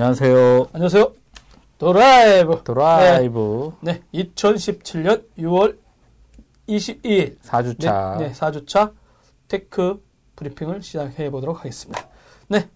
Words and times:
안녕하세요. 0.00 0.68
안녕하세요. 0.72 1.12
드라이브. 1.76 2.62
드라이브. 2.62 3.72
네. 3.80 4.00
네. 4.12 4.22
2017년 4.22 5.24
6월 5.36 5.76
22일. 6.68 7.40
4주차. 7.40 8.18
네, 8.18 8.28
네 8.28 8.32
4주차 8.32 8.92
tech 9.48 10.00
브리핑을 10.36 10.82
시작해 10.82 11.28
보도록 11.30 11.58
하겠습니다. 11.58 12.06
네. 12.46 12.68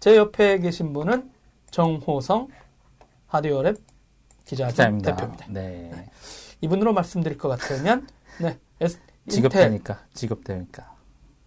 제 0.00 0.16
옆에 0.16 0.58
계신 0.58 0.92
분은 0.92 1.30
정호성 1.70 2.48
하드웨어랩 3.30 3.78
기자 4.44 4.66
대표입니다. 4.66 5.36
네. 5.48 5.90
네. 5.94 6.10
이분으로 6.62 6.92
말씀드릴 6.94 7.38
것 7.38 7.48
같으면, 7.48 8.08
네. 8.40 8.58
직업대니까, 9.28 10.00
직업대니까. 10.14 10.95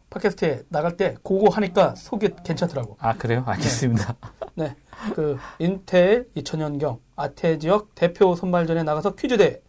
팟캐스트에 0.09 0.63
나갈 0.69 0.97
때 0.97 1.15
그거 1.23 1.49
하니까 1.49 1.95
속이 1.95 2.29
괜찮더라고. 2.43 2.97
아, 2.99 3.13
그래요? 3.15 3.43
알겠습니다. 3.45 4.15
네. 4.55 4.65
네. 4.65 4.75
그 5.13 5.37
인텔 5.59 6.27
2000년경 6.35 6.99
아태 7.15 7.57
지역 7.57 7.93
대표 7.95 8.35
선발전에 8.35 8.83
나가서 8.83 9.15
퀴즈대 9.15 9.61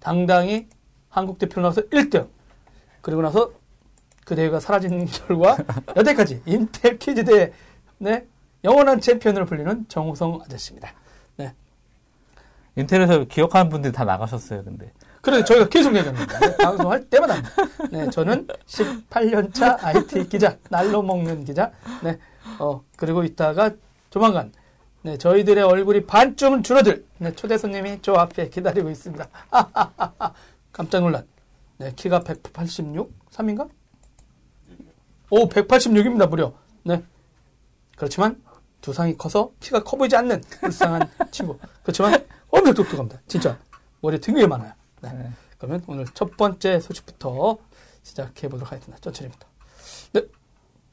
당당히 0.00 0.68
한국 1.08 1.38
대표로 1.38 1.62
나가서 1.62 1.88
1등. 1.88 2.28
그리고 3.00 3.22
나서 3.22 3.50
그 4.24 4.36
대회가 4.36 4.60
사라진 4.60 5.06
결과 5.26 5.56
여태까지 5.96 6.42
인텔 6.46 6.98
퀴즈대 6.98 7.52
네. 7.98 8.26
영원한 8.64 9.00
챔피언으로 9.00 9.46
불리는 9.46 9.86
정우성 9.88 10.40
아저씨입니다. 10.44 10.92
네. 11.36 11.52
인텔에서 12.76 13.24
기억하는 13.24 13.68
분들이 13.68 13.92
다 13.92 14.04
나가셨어요, 14.04 14.64
근데. 14.64 14.92
그래 15.30 15.44
저희가 15.44 15.68
계속 15.68 15.94
얘기합니다. 15.94 16.38
네, 16.38 16.56
방송할 16.56 17.04
때마다. 17.10 17.42
네, 17.90 18.08
저는 18.08 18.46
18년차 18.66 19.76
IT 19.84 20.28
기자, 20.30 20.56
날로 20.70 21.02
먹는 21.02 21.44
기자. 21.44 21.70
네, 22.02 22.18
어 22.58 22.82
그리고 22.96 23.22
있다가 23.24 23.72
조만간 24.08 24.52
네, 25.02 25.18
저희들의 25.18 25.62
얼굴이 25.62 26.06
반쯤 26.06 26.62
줄어들. 26.62 27.04
네, 27.18 27.34
초대 27.34 27.58
손님이 27.58 27.98
저 28.00 28.14
앞에 28.14 28.48
기다리고 28.48 28.88
있습니다. 28.88 29.28
깜짝 30.72 31.00
놀란. 31.00 31.26
네, 31.76 31.92
키가 31.94 32.20
186, 32.20 33.12
3인가? 33.30 33.68
오, 35.28 35.46
186입니다, 35.46 36.26
무려. 36.28 36.54
네. 36.84 37.02
그렇지만 37.96 38.42
두상이 38.80 39.18
커서 39.18 39.52
키가 39.60 39.84
커 39.84 39.98
보이지 39.98 40.16
않는 40.16 40.40
불쌍한 40.60 41.06
친구. 41.30 41.58
그렇지만 41.82 42.24
엄청 42.48 42.72
똑똑합니다. 42.72 43.20
진짜. 43.26 43.58
머리 44.00 44.18
되게 44.18 44.46
많아요. 44.46 44.72
네. 45.02 45.12
네. 45.12 45.30
그러면 45.58 45.82
오늘 45.86 46.06
첫 46.14 46.36
번째 46.36 46.80
소식부터 46.80 47.58
시작해 48.02 48.48
보도록 48.48 48.72
하겠습니다. 48.72 49.00
천천히부터. 49.00 49.46
네. 50.12 50.22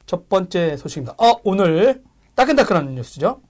첫 0.06 0.28
번째 0.28 0.76
소식입니다. 0.76 1.14
어, 1.18 1.40
오늘 1.44 2.02
따끈따끈한 2.34 2.94
뉴스죠? 2.94 3.40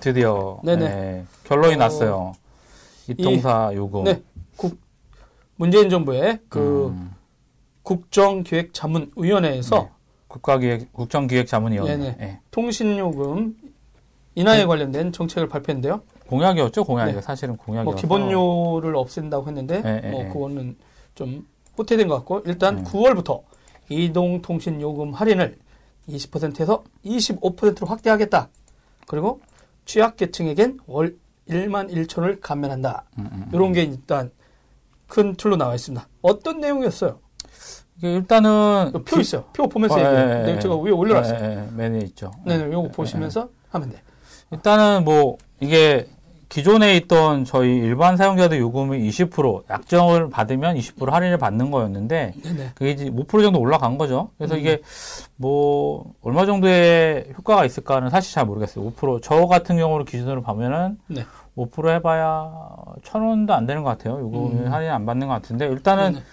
드디어 0.00 0.60
네네. 0.64 0.88
네, 0.88 1.24
결론이 1.44 1.74
어, 1.74 1.78
났어요. 1.78 2.32
이통사 3.08 3.70
이, 3.72 3.76
요금. 3.76 4.04
네. 4.04 4.22
국, 4.56 4.78
문재인 5.56 5.88
정부의 5.88 6.40
그 6.48 6.88
음. 6.88 7.14
국정기획자문위원회에서 7.82 9.82
네. 9.82 9.90
국가기획 10.28 10.92
국정기획자문위원회 10.92 11.96
네. 11.96 12.16
네. 12.18 12.40
통신요금 12.50 13.56
인하에 14.34 14.58
네. 14.58 14.66
관련된 14.66 15.12
정책을 15.12 15.48
발표했는데요. 15.48 16.02
공약이었죠, 16.32 16.84
공약이 16.84 17.12
네. 17.12 17.20
사실은 17.20 17.56
공약이. 17.56 17.84
뭐 17.84 17.94
기본료를 17.94 18.96
없앤다고 18.96 19.46
했는데 19.48 19.82
네, 19.82 20.10
뭐 20.10 20.24
그거는 20.32 20.76
좀 21.14 21.46
후퇴된 21.76 22.08
것 22.08 22.16
같고 22.16 22.42
일단 22.46 22.84
9월부터 22.84 23.42
이동통신요금 23.88 25.12
할인을 25.12 25.58
20%에서 26.08 26.84
25%로 27.04 27.86
확대하겠다. 27.86 28.48
그리고 29.06 29.40
취약계층에겐 29.84 30.78
월 30.86 31.16
1만 31.48 31.92
1천을 31.92 32.40
감면한다. 32.40 33.04
음, 33.18 33.28
음, 33.32 33.48
이런 33.52 33.68
음. 33.68 33.72
게 33.72 33.82
일단 33.82 34.30
큰 35.06 35.34
틀로 35.34 35.56
나와 35.56 35.74
있습니다. 35.74 36.06
어떤 36.22 36.60
내용이었어요? 36.60 37.18
일단은 38.02 38.92
표 39.04 39.20
있어요. 39.20 39.44
표 39.52 39.68
보면서 39.68 39.96
어, 39.96 39.98
얘기해요. 39.98 40.46
예, 40.46 40.54
예, 40.54 40.58
제가 40.58 40.76
위에 40.76 40.90
올려놨어요. 40.90 41.38
예, 41.40 41.68
예, 41.68 41.76
맨에 41.76 41.98
있죠. 42.06 42.32
네네, 42.46 42.68
이거 42.68 42.82
보시면서 42.88 43.48
하면 43.68 43.90
돼. 43.90 44.02
일단은 44.50 45.04
뭐 45.04 45.36
이게 45.60 46.08
기존에 46.52 46.96
있던 46.96 47.46
저희 47.46 47.76
일반 47.78 48.18
사용자들 48.18 48.58
요금이 48.58 49.08
20% 49.08 49.70
약정을 49.70 50.28
받으면 50.28 50.76
20% 50.76 51.08
할인을 51.10 51.38
받는 51.38 51.70
거였는데 51.70 52.34
네네. 52.42 52.72
그게 52.74 52.90
이제 52.90 53.08
5% 53.10 53.42
정도 53.42 53.58
올라간 53.58 53.96
거죠. 53.96 54.28
그래서 54.36 54.56
음. 54.56 54.60
이게 54.60 54.82
뭐 55.36 56.04
얼마 56.20 56.44
정도의 56.44 57.28
효과가 57.38 57.64
있을까는 57.64 58.10
사실 58.10 58.34
잘 58.34 58.44
모르겠어요. 58.44 58.90
5%저 58.90 59.46
같은 59.46 59.78
경우로 59.78 60.04
기준으로 60.04 60.42
보면은 60.42 60.98
네. 61.06 61.24
5% 61.56 61.88
해봐야 61.88 62.50
천 63.02 63.22
원도 63.22 63.54
안 63.54 63.64
되는 63.64 63.82
것 63.82 63.88
같아요. 63.88 64.20
요금 64.20 64.66
음. 64.66 64.70
할인 64.70 64.90
안 64.90 65.06
받는 65.06 65.28
것 65.28 65.32
같은데 65.32 65.66
일단은 65.66 66.12
네네. 66.12 66.24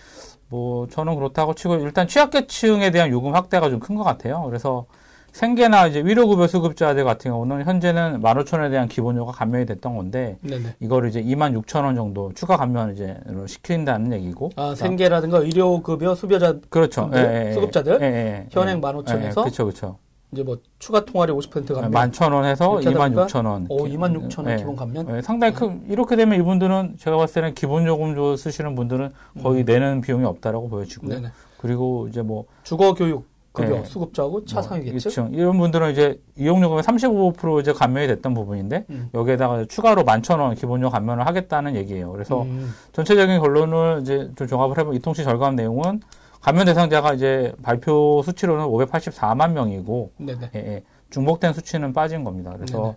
뭐 0.49 0.87
저는 0.89 1.15
그렇다고 1.15 1.53
치고 1.53 1.75
일단 1.75 2.09
취약계층에 2.09 2.91
대한 2.91 3.09
요금 3.09 3.35
확대가 3.35 3.69
좀 3.69 3.79
큰 3.79 3.95
것 3.95 4.03
같아요. 4.03 4.43
그래서 4.43 4.85
생계나 5.31 5.87
이제 5.87 6.03
위로급여 6.03 6.47
수급자들 6.47 7.03
같은 7.03 7.31
경우는 7.31 7.65
현재는 7.65 8.21
15,000원에 8.21 8.71
대한 8.71 8.87
기본료가 8.87 9.31
감면이 9.31 9.65
됐던 9.65 9.95
건데 9.95 10.37
네네. 10.41 10.75
이거를 10.79 11.09
이제 11.09 11.21
26,000원 11.23 11.95
정도 11.95 12.31
추가 12.33 12.57
감면 12.57 12.93
이제 12.93 13.17
시킨다는 13.47 14.13
얘기고. 14.13 14.51
아, 14.55 14.75
생계라든가 14.75 15.39
의료급여 15.39 16.15
수급자 16.15 16.55
그렇죠. 16.69 17.09
예, 17.13 17.47
예, 17.49 17.53
수급자들 17.53 17.99
예, 18.01 18.05
예 18.05 18.47
현행 18.51 18.81
15,000원에서 18.81 19.35
그렇죠. 19.35 19.65
그렇죠. 19.65 19.97
이제 20.31 20.43
뭐 20.43 20.57
추가 20.77 21.03
통화료 21.03 21.35
50% 21.39 21.73
감면 21.73 21.91
11,000원에서 21.91 22.83
26,000원. 22.83 23.65
오, 23.69 23.87
26,000원 23.87 24.57
기본 24.57 24.75
감면. 24.75 25.21
상당히 25.23 25.53
큰 25.53 25.81
이렇게 25.89 26.15
되면 26.15 26.39
이분들은 26.39 26.97
제가 26.99 27.17
봤을 27.17 27.41
때는 27.41 27.55
기본 27.55 27.85
요금 27.87 28.15
줘 28.15 28.35
쓰시는 28.37 28.75
분들은 28.75 29.11
거의 29.41 29.63
음. 29.63 29.65
내는 29.65 30.01
비용이 30.01 30.25
없다라고 30.25 30.69
보여지고요. 30.69 31.15
네네. 31.15 31.31
그리고 31.57 32.07
이제 32.09 32.21
뭐 32.21 32.45
주거 32.63 32.93
교육 32.93 33.25
급여 33.59 33.75
네. 33.75 33.85
수급자하고 33.85 34.45
차상위겠죠. 34.45 35.23
뭐, 35.23 35.31
이런 35.33 35.57
분들은 35.57 35.91
이제 35.91 36.19
이용요금의 36.37 36.83
35% 36.83 37.61
이제 37.61 37.73
감면이 37.73 38.07
됐던 38.07 38.33
부분인데 38.33 38.85
음. 38.89 39.09
여기에다가 39.13 39.65
추가로 39.65 40.03
11,000원 40.03 40.55
기본료 40.57 40.89
감면을 40.89 41.25
하겠다는 41.27 41.75
얘기예요. 41.75 42.11
그래서 42.11 42.43
음. 42.43 42.73
전체적인 42.93 43.39
결론을 43.39 43.99
이제 44.01 44.31
좀 44.35 44.47
종합을 44.47 44.77
해보면 44.77 44.95
이통시 44.97 45.23
절감 45.23 45.55
내용은 45.55 46.01
감면 46.41 46.65
대상자가 46.65 47.13
이제 47.13 47.53
발표 47.61 48.21
수치로는 48.23 48.65
584만 48.65 49.51
명이고 49.51 50.11
예, 50.29 50.37
예. 50.55 50.83
중복된 51.09 51.53
수치는 51.53 51.93
빠진 51.93 52.23
겁니다. 52.23 52.53
그래서 52.55 52.81
네네. 52.81 52.95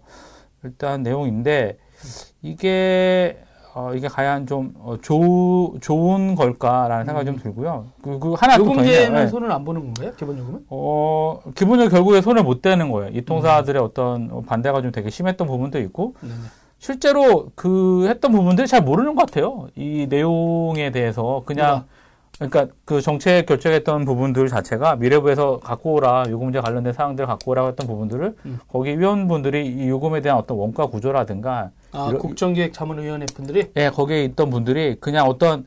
일단 0.65 1.03
내용인데 1.03 1.79
이게 2.41 3.39
어, 3.75 3.95
이게 3.95 4.07
과연 4.07 4.47
좀 4.47 4.75
어, 4.79 4.97
조, 5.01 5.75
좋은 5.81 6.35
걸까라는 6.35 7.07
생각이 7.07 7.31
음. 7.31 7.35
좀 7.35 7.43
들고요. 7.43 7.87
그, 8.03 8.19
그 8.19 8.35
하나 8.35 8.59
요금제는 8.59 9.15
네. 9.15 9.27
손을 9.29 9.51
안 9.51 9.65
보는 9.65 9.81
건가요? 9.81 10.13
기본 10.17 10.39
요금은? 10.39 10.67
어, 10.69 11.41
기본 11.55 11.81
요금 11.81 11.91
결국에 11.91 12.21
손을 12.21 12.43
못 12.43 12.61
대는 12.61 12.91
거예요. 12.91 13.11
이 13.15 13.23
통사들의 13.23 13.81
음. 13.81 13.85
어떤 13.85 14.43
반대가 14.45 14.83
좀 14.83 14.93
되게 14.93 15.09
심했던 15.09 15.47
부분도 15.47 15.79
있고 15.81 16.15
네네. 16.21 16.35
실제로 16.79 17.51
그 17.55 18.07
했던 18.09 18.33
부분들이 18.33 18.67
잘 18.67 18.83
모르는 18.83 19.15
것 19.15 19.27
같아요. 19.27 19.69
이 19.77 20.07
내용에 20.09 20.91
대해서 20.91 21.43
그냥 21.47 21.67
누가? 21.69 21.87
그러니까 22.39 22.67
그 22.85 23.01
정책 23.01 23.47
결정했던 23.47 24.05
부분들 24.05 24.49
자체가 24.49 24.97
미래부에서 24.97 25.61
갖고 25.61 25.95
오라 25.95 26.25
요금제 26.29 26.61
관련된 26.61 26.93
사항들 26.93 27.27
갖고 27.27 27.51
오라고 27.51 27.69
했던 27.69 27.87
부분들을 27.87 28.37
음. 28.47 28.59
거기 28.69 28.99
위원분들이 28.99 29.67
이 29.67 29.89
요금에 29.89 30.21
대한 30.21 30.39
어떤 30.39 30.57
원가 30.57 30.87
구조라든가 30.87 31.71
아 31.93 32.13
국정기획자문위원회 32.19 33.27
분들이 33.35 33.71
예 33.77 33.91
거기에 33.91 34.25
있던 34.25 34.51
분들이 34.51 34.97
그냥 34.99 35.27
어떤 35.27 35.67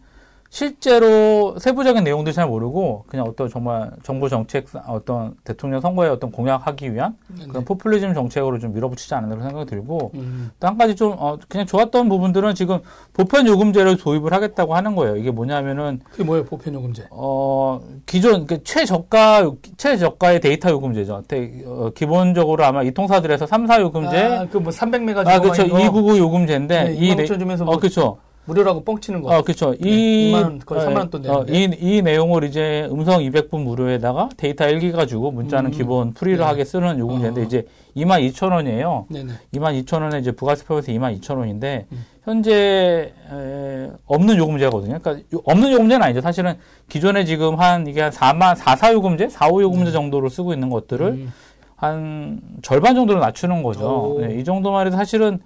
실제로 0.55 1.59
세부적인 1.59 2.05
내용들 2.05 2.31
잘 2.31 2.47
모르고 2.47 3.03
그냥 3.07 3.25
어떤 3.27 3.49
정말 3.49 3.91
정부 4.03 4.29
정책 4.29 4.67
어떤 4.87 5.35
대통령 5.43 5.81
선거에 5.81 6.07
어떤 6.07 6.31
공약하기 6.31 6.93
위한 6.93 7.17
네네. 7.27 7.47
그런 7.49 7.65
포퓰리즘 7.65 8.13
정책으로 8.13 8.57
좀 8.59 8.73
밀어붙이지 8.73 9.13
않았나 9.15 9.35
생각이 9.49 9.69
들고 9.69 10.11
음. 10.13 10.51
또한 10.57 10.77
가지 10.77 10.95
좀 10.95 11.13
어, 11.17 11.37
그냥 11.49 11.65
좋았던 11.65 12.07
부분들은 12.07 12.55
지금 12.55 12.79
보편 13.11 13.47
요금제를 13.47 13.97
도입을 13.97 14.31
하겠다고 14.31 14.75
하는 14.75 14.95
거예요. 14.95 15.17
이게 15.17 15.29
뭐냐면은 15.29 15.99
그게 16.09 16.23
뭐예요, 16.23 16.45
보편 16.45 16.73
요금제? 16.73 17.07
어 17.11 17.81
기존 18.05 18.47
그 18.47 18.63
최저가 18.63 19.51
최저가의 19.75 20.39
데이터 20.39 20.69
요금제죠. 20.69 21.23
대, 21.27 21.51
어, 21.65 21.91
기본적으로 21.93 22.63
아마 22.63 22.81
이 22.81 22.91
통사들에서 22.91 23.45
3, 23.45 23.67
4 23.67 23.81
요금제 23.81 24.23
아, 24.23 24.45
그뭐 24.45 24.69
300메가 24.69 25.27
아 25.27 25.41
그렇죠. 25.41 25.63
299 25.63 26.17
요금제인데 26.17 26.83
네, 26.85 26.95
이 26.95 27.13
네, 27.13 27.25
주면서 27.25 27.65
뭐 27.65 27.75
어 27.75 27.77
그렇죠. 27.77 28.19
무료라고 28.45 28.83
뻥치는 28.83 29.21
거. 29.21 29.33
아, 29.33 29.41
그렇죠. 29.41 29.71
네, 29.71 29.77
이 29.89 30.31
2만 30.31 30.43
원 30.43 30.59
거의 30.59 30.85
3만 30.85 30.97
원돈 30.97 31.29
어, 31.29 31.45
이, 31.49 31.69
이 31.79 32.01
내용을 32.01 32.43
이제 32.43 32.87
음성 32.91 33.21
200분 33.21 33.63
무료에다가 33.63 34.29
데이터 34.37 34.65
1기가 34.65 35.07
주고 35.07 35.31
문자는 35.31 35.71
음, 35.71 35.71
기본 35.71 36.13
free로 36.13 36.39
네. 36.39 36.43
하게 36.43 36.63
쓰는 36.63 36.99
요금제인데 36.99 37.41
어. 37.41 37.43
이제 37.43 37.67
2만 37.97 38.27
2천 38.29 38.51
원이에요. 38.51 39.05
네네. 39.09 39.33
2만 39.53 39.83
2천 39.83 40.01
원에 40.01 40.19
이제 40.19 40.31
부가세 40.31 40.63
포함해서 40.65 40.91
2만 40.91 41.19
2천 41.19 41.37
원인데 41.37 41.87
음. 41.91 42.05
현재 42.23 43.13
에, 43.31 43.89
없는 44.05 44.37
요금제거든요. 44.37 44.99
그러니까 44.99 45.25
요, 45.33 45.41
없는 45.45 45.71
요금제는 45.71 46.03
아니죠. 46.03 46.21
사실은 46.21 46.55
기존에 46.89 47.25
지금 47.25 47.55
한 47.55 47.87
이게 47.87 48.01
한 48.01 48.11
4만 48.11 48.55
4, 48.55 48.75
4 48.75 48.93
요금제, 48.93 49.29
4, 49.29 49.47
5 49.49 49.61
요금제 49.63 49.85
네. 49.85 49.91
정도로 49.91 50.29
쓰고 50.29 50.53
있는 50.53 50.69
것들을 50.69 51.05
음. 51.07 51.33
한 51.75 52.41
절반 52.61 52.95
정도로 52.95 53.19
낮추는 53.19 53.63
거죠. 53.63 54.17
네, 54.19 54.39
이 54.39 54.43
정도만 54.43 54.87
해도 54.87 54.95
사실은 54.95 55.39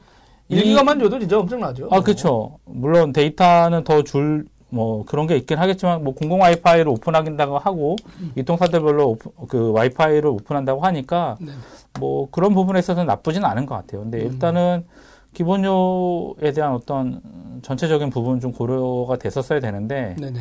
1기가만 0.50 1.00
줘도 1.00 1.20
진짜 1.20 1.38
엄청나죠. 1.40 1.88
아, 1.92 2.02
그렇죠. 2.02 2.58
물론 2.66 3.12
데이터는 3.14 3.84
더 3.84 4.02
줄 4.04 4.46
뭐 4.70 5.04
그런 5.06 5.28
게 5.28 5.36
있긴 5.36 5.58
하겠지만 5.58 6.04
뭐 6.04 6.14
공공 6.14 6.42
와이파이를 6.42 6.88
오픈하긴다고 6.90 7.58
하고 7.58 7.96
음. 8.20 8.32
이통사들별로 8.36 9.10
오픈, 9.10 9.32
그 9.48 9.72
와이파이를 9.72 10.30
오픈한다고 10.30 10.82
하니까 10.82 11.38
네. 11.42 11.52
뭐 12.00 12.30
그런 12.32 12.54
부분에 12.54 12.80
있어서는 12.80 13.08
나쁘지는 13.08 13.48
않은 13.50 13.66
것 13.66 13.76
같아요. 13.76 14.02
근데 14.02 14.22
음. 14.22 14.32
일단은 14.32 14.86
기본료에 15.34 16.52
대한 16.54 16.74
어떤 16.74 17.22
전체적인 17.62 18.10
부분 18.10 18.40
좀 18.40 18.52
고려가 18.52 19.18
됐었어야 19.18 19.60
되는데 19.60 20.16
네네. 20.20 20.40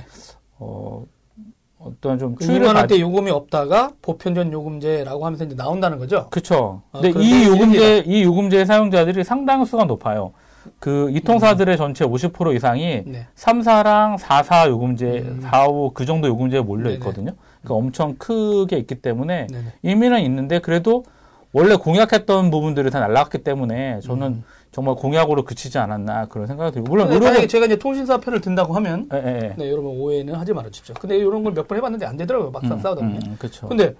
어 0.59 1.05
어떤 1.79 2.19
좀그 2.19 2.45
추이를 2.45 2.73
받... 2.73 2.87
때 2.87 3.01
요금이 3.01 3.31
없다가 3.31 3.93
보편전 4.03 4.53
요금제라고 4.53 5.25
하면서 5.25 5.45
이제 5.45 5.55
나온다는 5.55 5.99
거죠. 5.99 6.27
그렇죠. 6.31 6.83
아, 6.93 7.01
근데 7.01 7.21
이 7.21 7.45
요금제 7.45 8.05
이 8.07 8.23
요금제 8.25 8.65
사용자들이 8.65 9.25
상당수가 9.25 9.85
높아요. 9.85 10.33
그 10.81 11.11
이통사들의 11.13 11.77
음. 11.77 11.79
전체 11.79 12.05
50% 12.05 12.55
이상이 12.55 13.03
네. 13.07 13.27
3사랑 13.37 14.19
4사 14.19 14.69
요금제, 14.69 15.07
음. 15.07 15.41
4, 15.43 15.67
5 15.67 15.93
그 15.95 16.05
정도 16.05 16.29
요금제에 16.29 16.61
몰려 16.61 16.91
있거든요. 16.93 17.33
그러니까 17.63 17.75
엄청 17.75 18.17
크게 18.17 18.77
있기 18.79 18.97
때문에 18.97 19.47
네네. 19.47 19.65
의미는 19.83 20.21
있는데 20.21 20.59
그래도 20.59 21.05
원래 21.53 21.77
공약했던 21.77 22.51
부분들이 22.51 22.91
다 22.91 23.01
날라갔기 23.01 23.39
때문에 23.39 24.01
저는 24.01 24.27
음. 24.27 24.45
정말 24.71 24.95
공약으로 24.97 25.45
그치지 25.45 25.79
않았나 25.79 26.27
그런 26.27 26.47
생각이 26.47 26.73
들고 26.73 26.89
물론 26.89 27.09
만약에 27.09 27.47
제가 27.47 27.67
이제 27.67 27.77
통신사 27.77 28.19
편을 28.19 28.41
든다고 28.41 28.75
하면 28.75 29.09
예, 29.13 29.17
예. 29.17 29.55
네, 29.57 29.71
여러분 29.71 29.99
오해는 29.99 30.35
하지 30.35 30.53
말아 30.53 30.69
주십시오. 30.71 30.95
근데 31.01 31.17
이런 31.17 31.43
걸 31.43 31.53
몇 31.55 31.67
번 31.67 31.79
해봤는데 31.79 32.05
안 32.07 32.17
되더라고요. 32.17 32.51
막상 32.51 32.73
음, 32.73 32.81
싸우다 32.81 33.01
보면. 33.01 33.23
음, 33.27 33.37
그렇죠. 33.39 33.67
근데 33.69 33.95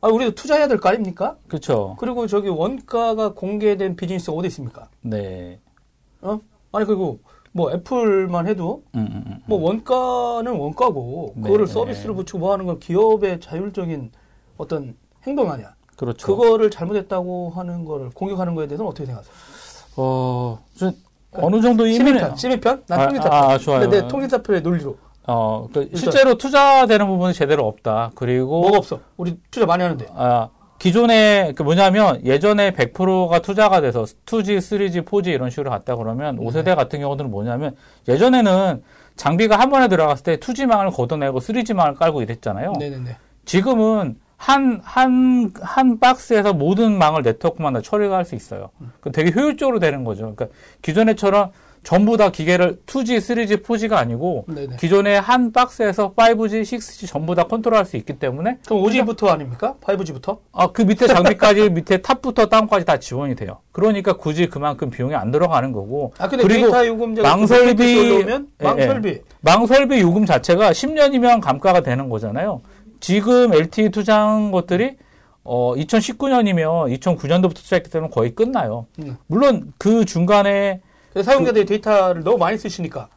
아 0.00 0.08
우리도 0.08 0.34
투자해야 0.34 0.66
될 0.68 0.78
거 0.80 0.88
아닙니까? 0.88 1.36
그렇죠. 1.48 1.96
그리고 2.00 2.26
저기 2.26 2.48
원가가 2.48 3.32
공개된 3.32 3.94
비즈니스가 3.96 4.36
어디 4.36 4.48
있습니까? 4.48 4.88
네. 5.02 5.60
어? 6.20 6.40
아니 6.72 6.84
그리고 6.84 7.20
뭐 7.52 7.70
애플만 7.72 8.46
해도 8.48 8.82
음, 8.96 9.06
음, 9.26 9.40
음뭐 9.48 9.58
음. 9.58 9.64
원가는 9.64 10.52
원가고 10.58 11.34
네, 11.36 11.42
그거를 11.42 11.66
네. 11.66 11.72
서비스를 11.72 12.14
붙이고 12.16 12.38
뭐 12.38 12.52
하는 12.52 12.66
건 12.66 12.80
기업의 12.80 13.38
자율적인 13.40 14.10
어떤 14.56 14.96
행동 15.26 15.50
아니야. 15.50 15.74
그렇죠. 15.96 16.26
그거를 16.26 16.70
잘못했다고 16.70 17.50
하는 17.50 17.84
거를 17.84 18.10
공격하는 18.10 18.54
거에 18.56 18.66
대해서는 18.66 18.90
어떻게 18.90 19.06
생각하세요? 19.06 19.32
어, 19.96 20.58
좀 20.76 20.92
어느 21.32 21.60
정도 21.60 21.86
이미편, 21.86 22.36
시민편, 22.36 22.84
난 22.86 23.00
아, 23.00 23.04
통신사 23.04 23.30
편. 23.30 23.50
아, 23.50 23.58
좋아요. 23.58 23.88
내 23.88 24.06
통신사 24.08 24.42
편의 24.42 24.60
논리로. 24.62 24.96
어, 25.26 25.68
그 25.72 25.88
실제로 25.94 26.34
투자되는 26.34 27.06
부분이 27.06 27.32
제대로 27.32 27.66
없다. 27.66 28.12
그리고 28.14 28.60
뭐가 28.60 28.78
없어? 28.78 29.00
우리 29.16 29.38
투자 29.50 29.66
많이 29.66 29.82
하는데. 29.82 30.06
아, 30.14 30.48
기존에 30.78 31.52
그 31.54 31.62
뭐냐면 31.62 32.24
예전에 32.26 32.72
100%가 32.72 33.38
투자가 33.38 33.80
돼서 33.80 34.02
2G, 34.02 34.58
3G, 34.58 35.04
4G 35.04 35.28
이런 35.28 35.48
식으로 35.48 35.70
갔다 35.70 35.94
그러면 35.94 36.36
네. 36.36 36.44
5세대 36.44 36.74
같은 36.74 36.98
경우는 36.98 37.30
뭐냐면 37.30 37.76
예전에는 38.08 38.82
장비가 39.14 39.60
한 39.60 39.70
번에 39.70 39.86
들어갔을 39.86 40.24
때 40.24 40.36
2G망을 40.38 40.92
걷어내고 40.92 41.38
3G망을 41.38 41.96
깔고 41.96 42.22
이랬잖아요. 42.22 42.72
네네네. 42.80 43.16
지금은 43.44 44.16
한, 44.42 44.80
한, 44.82 45.52
한 45.60 46.00
박스에서 46.00 46.52
모든 46.52 46.98
망을 46.98 47.22
네트워크만 47.22 47.74
다 47.74 47.80
처리가 47.80 48.16
할 48.16 48.24
수 48.24 48.34
있어요. 48.34 48.70
그 49.00 49.12
되게 49.12 49.30
효율적으로 49.32 49.78
되는 49.78 50.02
거죠. 50.02 50.34
그러니까 50.34 50.46
기존에처럼 50.80 51.50
전부 51.84 52.16
다 52.16 52.30
기계를 52.30 52.78
2G, 52.86 53.18
3G, 53.18 53.62
4G가 53.64 53.94
아니고 53.94 54.46
네네. 54.48 54.76
기존에 54.78 55.16
한 55.16 55.52
박스에서 55.52 56.14
5G, 56.14 56.62
6G 56.62 57.08
전부 57.08 57.34
다 57.36 57.44
컨트롤할 57.44 57.84
수 57.84 57.96
있기 57.96 58.18
때문에 58.18 58.58
그럼 58.66 58.82
5G부터 58.82 59.28
아닙니까? 59.28 59.74
5G부터? 59.80 60.38
아, 60.52 60.68
그 60.72 60.82
밑에 60.82 61.06
장비까지 61.06 61.70
밑에 61.74 61.98
탑부터 61.98 62.46
다운까지 62.46 62.84
다 62.84 62.98
지원이 62.98 63.36
돼요. 63.36 63.58
그러니까 63.72 64.16
굳이 64.16 64.48
그만큼 64.48 64.90
비용이 64.90 65.14
안 65.14 65.30
들어가는 65.30 65.72
거고. 65.72 66.14
아, 66.18 66.28
근데 66.28 66.42
그리고 66.44 66.62
데이터 66.62 66.86
요금제가 66.86 67.28
망설비 67.28 68.24
망설비 68.60 69.08
예, 69.08 69.12
예. 69.12 69.22
망설비 69.40 70.00
요금 70.00 70.26
자체가 70.26 70.70
10년이면 70.70 71.40
감가가 71.40 71.80
되는 71.82 72.08
거잖아요. 72.08 72.60
지금 73.02 73.52
LTE 73.52 73.90
투자한 73.90 74.52
것들이 74.52 74.96
어 75.44 75.74
2019년이면 75.74 76.96
2009년도부터 77.00 77.56
투자했기 77.56 77.90
때문에 77.90 78.10
거의 78.10 78.34
끝나요. 78.34 78.86
음. 79.00 79.16
물론 79.26 79.72
그 79.76 80.04
중간에 80.04 80.80
사용자들이 81.20 81.64
그, 81.64 81.68
데이터를 81.68 82.22
너무 82.22 82.38
많이 82.38 82.56
쓰시니까 82.56 83.08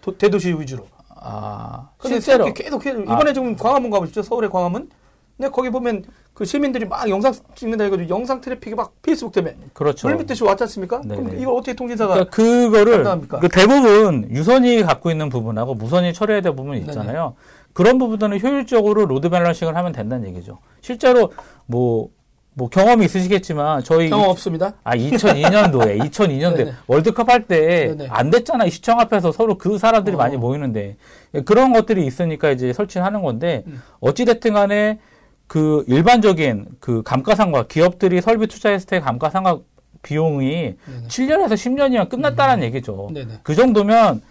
도, 0.00 0.16
대도시 0.16 0.54
위주로. 0.54 0.86
아 1.10 1.90
실제로 2.02 2.52
계속 2.54 2.78
계속 2.78 3.02
이번에 3.02 3.30
아. 3.30 3.32
좀 3.34 3.54
광화문 3.56 3.90
가보시죠. 3.90 4.22
서울의 4.22 4.48
광화문. 4.50 4.88
근데 5.36 5.50
거기 5.50 5.68
보면 5.68 6.04
그 6.32 6.46
시민들이 6.46 6.86
막 6.86 7.06
영상 7.10 7.34
찍는다 7.54 7.84
해가지고 7.84 8.08
영상 8.08 8.40
트래픽이 8.40 8.74
막 8.74 8.94
페이스북 9.02 9.32
때문에 9.32 9.56
그렇죠. 9.74 10.08
물밀듯이 10.08 10.44
왔지 10.44 10.64
않습니까? 10.64 11.02
네네. 11.02 11.16
그럼 11.16 11.38
이걸 11.38 11.54
어떻게 11.54 11.74
통신사가 11.74 12.14
그러니까 12.14 12.30
그거를 12.34 13.04
그 13.40 13.48
대부분 13.50 14.28
유선이 14.30 14.82
갖고 14.82 15.10
있는 15.10 15.28
부분하고 15.28 15.74
무선이 15.74 16.14
처리해야 16.14 16.40
될 16.40 16.56
부분이 16.56 16.80
있잖아요. 16.80 17.34
네네. 17.36 17.55
그런 17.76 17.98
부분들은 17.98 18.40
효율적으로 18.40 19.04
load 19.04 19.28
balancing을 19.28 19.76
하면 19.76 19.92
된다는 19.92 20.26
얘기죠. 20.28 20.56
실제로 20.80 21.30
뭐, 21.66 22.08
뭐 22.54 22.70
경험이 22.70 23.04
있으시겠지만 23.04 23.84
저희 23.84 24.08
경험 24.08 24.30
없습니다. 24.30 24.72
아 24.82 24.96
2002년도에 24.96 26.00
2002년도에 26.10 26.72
월드컵 26.88 27.28
할 27.28 27.46
때 27.46 27.94
안 28.08 28.30
됐잖아 28.30 28.66
시청 28.70 28.98
앞에서 28.98 29.30
서로 29.30 29.58
그 29.58 29.76
사람들이 29.76 30.16
어. 30.16 30.18
많이 30.18 30.38
모이는데 30.38 30.96
그런 31.44 31.74
것들이 31.74 32.06
있으니까 32.06 32.50
이제 32.50 32.72
설치하는 32.72 33.20
건데 33.22 33.62
음. 33.66 33.82
어찌 34.00 34.24
됐든 34.24 34.54
간에 34.54 34.98
그 35.46 35.84
일반적인 35.86 36.68
그 36.80 37.02
감가상각 37.02 37.68
기업들이 37.68 38.22
설비 38.22 38.46
투자했을 38.46 38.86
때 38.86 39.00
감가상각 39.00 39.60
비용이 40.02 40.76
네네. 40.86 41.08
7년에서 41.08 41.52
10년이면 41.52 42.08
끝났다는 42.08 42.60
음. 42.60 42.62
얘기죠. 42.62 43.10
네네. 43.12 43.40
그 43.42 43.54
정도면 43.54 44.22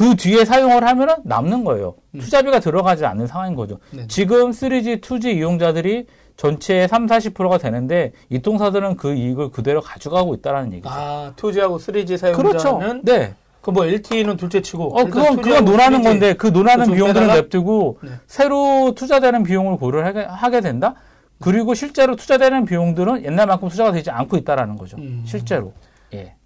그 0.00 0.16
뒤에 0.16 0.46
사용을 0.46 0.86
하면은 0.86 1.16
남는 1.24 1.62
거예요. 1.62 1.94
음. 2.14 2.20
투자비가 2.20 2.58
들어가지 2.58 3.04
않는 3.04 3.26
상황인 3.26 3.54
거죠. 3.54 3.80
네 3.90 4.06
지금 4.08 4.50
3G, 4.50 5.02
2G 5.02 5.36
이용자들이 5.36 6.06
전체의 6.38 6.88
3, 6.88 7.04
40%가 7.04 7.58
되는데 7.58 8.12
이통사들은 8.30 8.96
그 8.96 9.12
이익을 9.12 9.50
그대로 9.50 9.82
가져가고 9.82 10.32
있다라는 10.36 10.72
얘기죠. 10.72 10.88
아, 10.90 11.34
2G하고 11.36 11.76
3G 11.76 12.16
사용자는 12.16 12.50
그렇죠. 12.50 12.80
네. 13.02 13.34
그뭐 13.60 13.84
LTE는 13.84 14.38
둘째 14.38 14.62
치고 14.62 14.98
어 14.98 15.04
그건 15.04 15.36
그건 15.36 15.66
논하는 15.66 16.02
건데 16.02 16.32
그 16.32 16.46
논하는 16.46 16.90
비용들은 16.90 17.26
냅두고 17.26 17.98
네. 18.02 18.12
새로 18.26 18.94
투자되는 18.96 19.42
비용을 19.42 19.76
고려를 19.76 20.26
하게, 20.30 20.60
된다. 20.62 20.94
그리고 21.42 21.74
실제로 21.74 22.16
투자되는 22.16 22.64
비용들은 22.64 23.26
옛날만큼 23.26 23.68
투자가 23.68 23.92
되지 23.92 24.10
않고 24.10 24.38
있다라는 24.38 24.78
거죠. 24.78 24.96
음. 24.96 25.24
실제로. 25.26 25.74
예. 26.14 26.36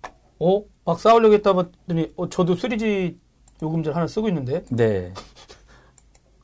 어? 0.40 0.62
막 0.84 0.98
싸우려고 0.98 1.34
했다 1.34 1.54
봤더니 1.54 2.12
어 2.16 2.28
저도 2.28 2.56
3G 2.56 3.14
요금제를 3.62 3.96
하나 3.96 4.06
쓰고 4.06 4.28
있는데. 4.28 4.64
네. 4.70 5.12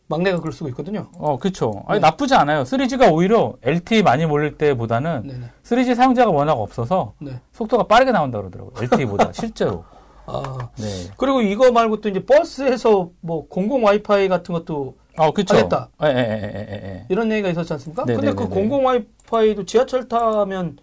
막내가 0.09 0.39
그걸 0.39 0.53
쓰고 0.53 0.69
있거든요. 0.71 1.07
어, 1.19 1.39
그렇죠. 1.39 1.85
아니, 1.87 2.01
네. 2.01 2.07
나쁘지 2.07 2.35
않아요. 2.35 2.65
3G가 2.65 3.13
오히려 3.13 3.55
LTE 3.63 4.03
많이 4.03 4.27
몰릴 4.27 4.59
때보다는 4.59 5.23
네네. 5.29 5.47
3G 5.63 5.95
사용자가 5.95 6.33
워낙 6.33 6.55
없어서 6.55 7.15
네. 7.21 7.41
속도가 7.53 7.85
빠르게 7.85 8.11
나온다 8.11 8.39
그러더라고요. 8.39 8.73
LTE보다 8.83 9.31
실제로. 9.33 9.85
아, 10.27 10.69
네. 10.79 10.87
그리고 11.17 11.41
이거 11.43 11.71
말고 11.71 12.01
또 12.01 12.09
이제 12.09 12.25
버스에서 12.25 13.11
뭐 13.21 13.47
공공 13.47 13.85
와이파이 13.85 14.29
같은 14.29 14.53
것도 14.53 14.97
어, 15.17 15.33
그쵸. 15.33 15.57
하겠다. 15.57 15.89
에, 16.03 16.09
에, 16.09 16.13
에, 16.13 17.07
이런 17.09 17.31
얘기가 17.31 17.49
있었지 17.49 17.73
않습니까? 17.75 18.05
네네네네. 18.05 18.33
근데 18.35 18.45
그 18.45 18.53
공공 18.53 18.87
와이파이도 18.87 19.65
지하철 19.65 20.09
타면 20.09 20.79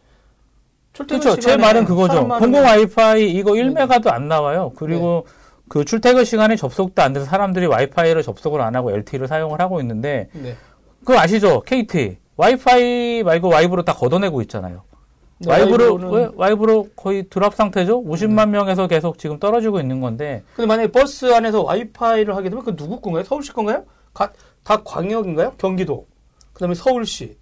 그렇죠. 0.94 1.36
제 1.38 1.58
말은 1.58 1.86
그거죠. 1.86 2.28
공공 2.28 2.64
와이파이 2.64 3.32
이거 3.32 3.52
1메가도 3.52 4.08
안 4.08 4.28
나와요. 4.28 4.72
그리고 4.76 5.26
네. 5.26 5.34
그 5.70 5.86
출퇴근 5.86 6.26
시간에 6.26 6.56
접속도 6.56 7.02
안 7.02 7.14
돼서 7.14 7.26
사람들이 7.26 7.66
와이파이를 7.66 8.24
접속을 8.24 8.62
안 8.62 8.76
하고 8.76 8.92
LTE를 8.92 9.28
사용을 9.28 9.60
하고 9.60 9.80
있는데 9.82 10.30
네. 10.34 10.56
그거 11.00 11.20
아시죠? 11.20 11.62
KT 11.62 12.18
와이파이 12.38 13.24
말고 13.24 13.50
와이브로 13.50 13.84
다 13.84 13.94
걷어내고 13.94 14.42
있잖아요. 14.44 14.84
네, 15.40 15.52
와이브로 15.52 15.84
와이브로는... 15.84 16.32
와이브로 16.36 16.88
거의 16.96 17.30
drop 17.30 17.56
상태죠. 17.56 18.04
50만 18.04 18.46
네. 18.46 18.58
명에서 18.58 18.88
계속 18.88 19.18
지금 19.18 19.40
떨어지고 19.40 19.80
있는 19.80 20.00
건데. 20.02 20.44
근데 20.56 20.68
만약에 20.68 20.92
버스 20.92 21.34
안에서 21.34 21.64
와이파이를 21.64 22.36
하게 22.36 22.50
되면 22.50 22.64
그 22.64 22.76
누구 22.76 23.02
건가요? 23.02 23.24
서울시 23.24 23.52
건가요? 23.52 23.86
가, 24.14 24.32
다 24.64 24.82
광역인가요? 24.84 25.54
경기도. 25.58 26.08
그다음에 26.54 26.74
서울시. 26.74 27.38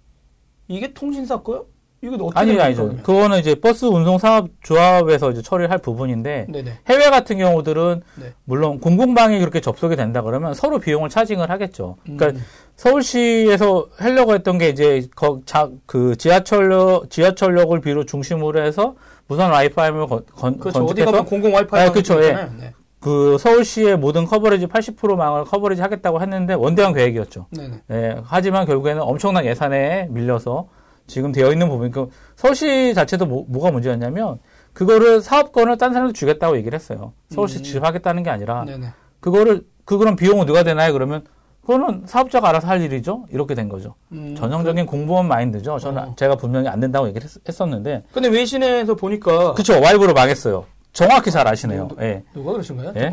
이게 0.68 0.92
통신사 0.92 1.42
거요? 1.42 1.66
이건 2.06 2.20
어떻게 2.20 2.40
아니 2.40 2.60
아니죠. 2.60 2.84
그러면? 2.84 3.02
그거는 3.02 3.38
이제 3.38 3.54
버스 3.56 3.84
운송 3.84 4.18
사업 4.18 4.48
조합에서 4.62 5.32
이제 5.32 5.42
처리를 5.42 5.70
할 5.70 5.78
부분인데 5.78 6.46
네네. 6.48 6.78
해외 6.88 7.10
같은 7.10 7.38
경우들은 7.38 8.02
네. 8.16 8.32
물론 8.44 8.78
공공망이 8.78 9.38
그렇게 9.40 9.60
접속이 9.60 9.96
된다 9.96 10.22
그러면 10.22 10.54
서로 10.54 10.78
비용을 10.78 11.08
차징을 11.08 11.50
하겠죠. 11.50 11.96
그러니까 12.04 12.28
음. 12.28 12.44
서울시에서 12.76 13.88
하려고 13.96 14.34
했던 14.34 14.58
게 14.58 14.68
이제 14.68 15.08
거, 15.16 15.40
자, 15.46 15.68
그 15.86 16.14
지하철역 16.16 17.10
지하철역을 17.10 17.80
비롯 17.80 18.06
중심으로 18.06 18.62
해서 18.62 18.94
무선 19.26 19.50
와이파이를 19.50 20.06
건, 20.06 20.24
건, 20.26 20.58
그렇죠. 20.58 20.84
어디 20.84 21.04
가면 21.04 21.24
공공 21.24 21.54
와이파이 21.54 21.86
아, 21.86 21.90
그렇죠. 21.90 22.22
예. 22.22 22.48
네. 22.58 22.72
그 23.00 23.36
서울시의 23.38 23.98
모든 23.98 24.24
coverage 24.24 24.66
80%망을 24.66 25.44
coverage 25.44 25.82
하겠다고 25.82 26.20
했는데 26.20 26.54
원대한 26.54 26.92
계획이었죠. 26.92 27.46
네네. 27.50 27.82
예, 27.92 28.16
하지만 28.24 28.66
결국에는 28.66 29.02
엄청난 29.02 29.44
예산에 29.44 30.08
밀려서 30.10 30.68
지금 31.06 31.32
되어 31.32 31.52
있는 31.52 31.68
부분, 31.68 31.90
그 31.90 32.08
서울시 32.36 32.94
자체도 32.94 33.26
뭐, 33.26 33.62
가 33.62 33.70
문제였냐면 33.70 34.38
그거를 34.72 35.22
사업권을 35.22 35.78
딴 35.78 35.92
사람한테 35.92 36.18
주겠다고 36.18 36.56
얘기를 36.56 36.76
했어요. 36.76 37.12
서울시 37.30 37.58
음. 37.58 37.62
지급하겠다는 37.62 38.22
게 38.22 38.30
아니라 38.30 38.64
네네. 38.64 38.88
그거를 39.20 39.64
그 39.84 39.98
그런 39.98 40.16
비용은 40.16 40.46
누가 40.46 40.62
되나요? 40.62 40.92
그러면 40.92 41.24
그거는 41.62 42.02
사업자가 42.06 42.50
알아서 42.50 42.68
할 42.68 42.80
일이죠. 42.82 43.26
이렇게 43.30 43.54
된 43.54 43.68
거죠. 43.68 43.94
음, 44.12 44.36
전형적인 44.36 44.86
그... 44.86 44.90
공무원 44.90 45.26
마인드죠. 45.26 45.78
저는 45.78 46.02
어. 46.02 46.14
제가 46.16 46.36
분명히 46.36 46.68
안 46.68 46.78
된다고 46.78 47.08
얘기를 47.08 47.26
했, 47.26 47.60
었는데 47.60 48.04
근데 48.12 48.28
외신에서 48.28 48.94
보니까 48.94 49.54
그쵸 49.54 49.80
와이브로 49.80 50.12
망했어요. 50.12 50.64
정확히 50.92 51.30
잘 51.30 51.46
아시네요. 51.48 51.88
누, 51.88 51.96
예. 52.02 52.22
누가 52.32 52.52
그러신 52.52 52.76
거예요? 52.76 52.92
예? 52.96 53.10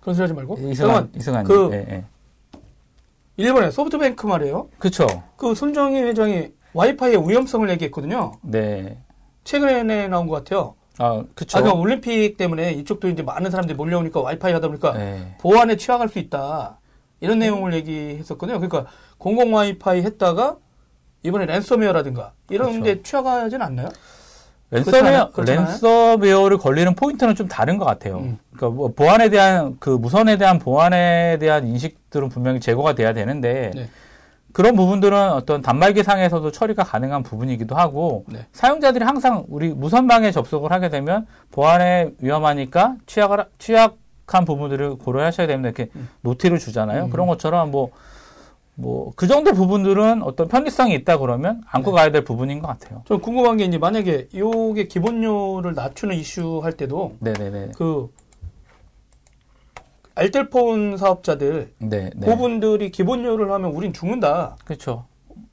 그런 0.00 0.14
소리 0.14 0.22
하지 0.22 0.34
말고. 0.34 0.58
이승환, 0.58 1.10
이승환. 1.16 1.44
그 1.44 1.70
예, 1.72 1.86
예. 1.90 2.04
일본의 3.36 3.70
소프트뱅크 3.72 4.26
말이에요. 4.26 4.68
그쵸. 4.78 5.06
그 5.36 5.54
손정희 5.54 6.02
회장이 6.02 6.48
와이파이의 6.76 7.26
위험성을 7.26 7.68
얘기했거든요. 7.70 8.32
네. 8.42 8.98
최근에 9.44 10.08
나온 10.08 10.26
것 10.26 10.34
같아요. 10.36 10.74
아, 10.98 11.24
그쵸. 11.34 11.58
아, 11.58 11.62
그러니까 11.62 11.80
올림픽 11.80 12.36
때문에 12.36 12.72
이쪽도 12.72 13.08
이제 13.08 13.22
많은 13.22 13.50
사람들이 13.50 13.76
몰려오니까 13.76 14.20
와이파이 14.20 14.52
하다 14.52 14.68
보니까 14.68 14.92
네. 14.92 15.36
보안에 15.40 15.76
취약할 15.76 16.08
수 16.08 16.18
있다. 16.18 16.78
이런 17.20 17.38
내용을 17.38 17.72
얘기했었거든요. 17.74 18.58
그러니까 18.60 18.90
공공 19.16 19.54
와이파이 19.54 20.02
했다가 20.02 20.56
이번에 21.22 21.46
랜섬웨어라든가 21.46 22.32
이런 22.50 22.82
그렇죠. 22.82 22.84
데 22.84 23.02
취약하진 23.02 23.62
않나요? 23.62 23.88
랜섬웨어, 24.70 25.30
랜섬웨어를 25.34 26.58
걸리는 26.58 26.94
포인트는 26.94 27.36
좀 27.36 27.48
다른 27.48 27.78
것 27.78 27.84
같아요. 27.86 28.18
음. 28.18 28.38
그러니까 28.54 28.76
뭐 28.76 28.88
보안에 28.88 29.30
대한 29.30 29.76
그 29.80 29.90
무선에 29.90 30.36
대한 30.36 30.58
보안에 30.58 31.38
대한 31.38 31.66
인식들은 31.66 32.28
분명히 32.28 32.60
제거가 32.60 32.94
돼야 32.94 33.14
되는데 33.14 33.70
네. 33.74 33.88
그런 34.56 34.74
부분들은 34.74 35.32
어떤 35.32 35.60
단말기상에서도 35.60 36.50
처리가 36.50 36.82
가능한 36.82 37.22
부분이기도 37.22 37.74
하고 37.74 38.24
네. 38.26 38.46
사용자들이 38.52 39.04
항상 39.04 39.44
우리 39.48 39.68
무선망에 39.68 40.30
접속을 40.30 40.72
하게 40.72 40.88
되면 40.88 41.26
보안에 41.50 42.12
위험하니까 42.20 42.96
취약을 43.04 43.44
취약한 43.58 44.46
부분들을 44.46 44.96
고려하셔야 44.96 45.46
됩니다. 45.46 45.68
이렇게 45.68 45.90
음. 45.94 46.08
noti를 46.22 46.58
주잖아요. 46.58 47.04
음. 47.04 47.10
그런 47.10 47.26
것처럼 47.26 47.70
뭐 47.70 47.90
뭐 48.78 49.12
그 49.16 49.26
정도 49.26 49.52
부분들은 49.52 50.22
어떤 50.22 50.48
편리성이 50.48 50.94
있다 50.94 51.18
그러면 51.18 51.62
안고 51.70 51.90
네. 51.90 51.96
가야 51.96 52.10
될 52.10 52.24
부분인 52.24 52.60
것 52.60 52.68
같아요. 52.68 53.02
좀 53.06 53.20
궁금한 53.20 53.56
게 53.56 53.64
이제 53.64 53.78
만약에 53.78 54.28
요게 54.34 54.88
기본료를 54.88 55.74
낮추는 55.74 56.16
이슈 56.16 56.60
할 56.62 56.72
때도 56.72 57.16
네네네. 57.20 57.72
그 57.76 58.10
알뜰폰 60.16 60.96
사업자들 60.96 61.70
네, 61.78 62.10
네. 62.16 62.26
그분들이 62.26 62.90
기본료를 62.90 63.52
하면 63.52 63.70
우린 63.70 63.92
죽는다. 63.92 64.56
그렇죠. 64.64 65.04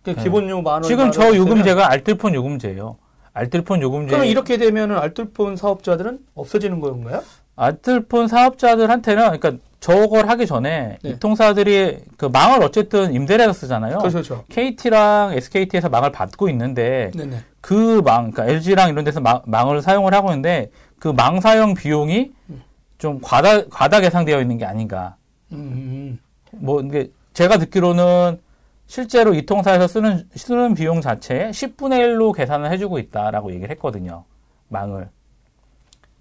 그 0.04 0.16
네. 0.16 0.24
기본료 0.24 0.62
만 0.62 0.74
원. 0.76 0.84
지금 0.84 1.12
저 1.12 1.36
요금제가 1.36 1.92
알뜰폰 1.92 2.34
요금제예요. 2.34 2.98
알뜰폰 3.34 3.82
요금제. 3.82 4.12
그럼 4.12 4.26
이렇게 4.26 4.58
되면은 4.58 4.98
알뜰폰 4.98 5.58
사업자들은 5.58 6.20
없어지는 6.36 6.80
건가요? 6.80 7.22
알뜰폰 7.56 8.28
사업자들한테는 8.30 9.38
그러니까 9.40 9.64
저걸 9.82 10.30
하기 10.30 10.48
전에 10.48 10.98
네. 11.04 11.10
이 11.10 11.20
통사들이 11.20 11.98
그 12.18 12.26
망을 12.28 12.64
어쨌든 12.64 13.14
임대를 13.14 13.44
해서 13.44 13.54
쓰잖아요. 13.54 13.98
그렇죠, 13.98 14.14
그렇죠. 14.22 14.44
KT랑 14.50 15.34
SKT에서 15.34 15.90
망을 15.90 16.12
받고 16.14 16.48
있는데 16.50 17.12
그 17.60 18.02
망, 18.06 18.32
그러니까 18.32 18.46
LG랑 18.46 18.90
이런 18.92 19.04
데서 19.04 19.20
망, 19.20 19.42
망을 19.46 19.82
사용을 19.82 20.14
하고 20.14 20.30
있는데 20.30 20.72
그 21.00 21.10
망 21.12 21.42
사용 21.42 21.74
비용이 21.74 22.32
음. 22.50 22.62
좀 22.98 23.20
과다 23.22 23.66
과다 23.68 24.00
계상되어 24.00 24.42
있는 24.42 24.58
게 24.58 24.66
아닌가. 24.66 25.16
음. 25.52 26.20
뭐 26.52 26.82
이게 26.82 27.12
제가 27.34 27.58
듣기로는 27.58 28.40
실제로 28.86 29.34
이 29.34 29.46
통사에서 29.46 29.88
쓰는 29.88 30.28
쓰는 30.36 30.74
비용 30.74 31.02
자체에 31.02 31.52
10분의 31.52 32.00
1로 32.00 32.34
계산을 32.34 32.72
해주고 32.72 33.00
있다라고 33.00 33.52
얘기를 33.52 33.70
했거든요. 33.72 34.26
망을. 34.70 35.10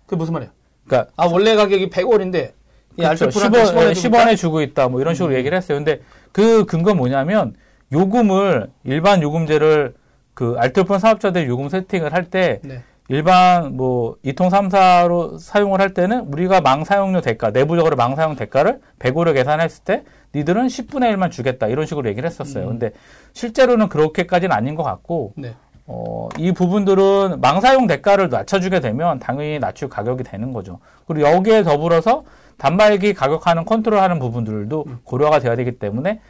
그 0.07 0.15
무슨 0.15 0.35
말이야? 0.35 0.51
그러니까 0.87 1.13
아 1.17 1.27
원래 1.27 1.55
가격이 1.55 1.91
100원인데 1.91 2.53
그렇죠. 2.97 3.29
10원, 3.29 3.53
10원에, 3.53 3.93
10원에 3.93 4.37
주고 4.37 4.61
있다. 4.61 4.89
뭐 4.89 5.01
이런 5.01 5.15
식으로 5.15 5.33
음. 5.33 5.39
얘기를 5.39 5.57
했어요. 5.57 5.79
근데 5.79 6.01
그 6.33 6.65
근거 6.67 6.95
뭐냐면 6.95 7.55
요금을 7.93 8.71
일반 8.85 9.23
요금제를 9.23 9.95
그 10.35 10.55
알뜰폰 10.59 10.99
사업자들 10.99 11.47
요금 11.47 11.69
세팅을 11.69 12.13
할때 12.13 12.61
네. 12.63 12.83
일반 13.09 13.77
뭐 13.77 14.17
이통 14.23 14.49
삼사로 14.49 15.39
사용을 15.39 15.81
할 15.81 15.93
때는 15.93 16.21
우리가 16.33 16.61
망 16.61 16.85
사용료 16.85 17.21
대가 17.21 17.51
내부적으로 17.51 17.97
망 17.97 18.15
사용 18.15 18.37
대가를 18.37 18.81
100으로 19.01 19.35
계산했을 19.35 19.85
때 19.85 20.05
니들은 20.35 20.69
10분의 20.69 21.15
1만 21.15 21.31
주겠다 21.31 21.67
이런 21.67 21.85
식으로 21.85 22.09
얘기를 22.09 22.27
했었어요. 22.29 22.65
음. 22.65 22.69
근데 22.71 22.93
실제로는 23.33 23.89
그렇게까지는 23.89 24.55
아닌 24.55 24.75
것 24.75 24.83
같고 24.83 25.35
네. 25.37 25.55
어, 25.87 26.29
이 26.39 26.53
부분들은 26.53 27.41
망 27.41 27.61
사용 27.61 27.87
대가를 27.87 28.31
낮춰주게 28.31 28.81
되면 28.81 29.19
당연히 29.19 29.59
낮출 29.59 29.89
가격이 29.89 30.23
되는 30.23 30.53
거죠. 30.53 30.79
그리고 31.07 31.29
여기에 31.29 31.65
더불어서 31.65 32.25
단말기 32.57 33.15
가격하는 33.15 33.65
컨트롤하는 33.65 34.21
부분들도 34.21 34.85
음. 34.87 34.99
고려가 35.03 35.41
돼야 35.41 35.57
되기 35.57 35.73
때문에 35.73 36.21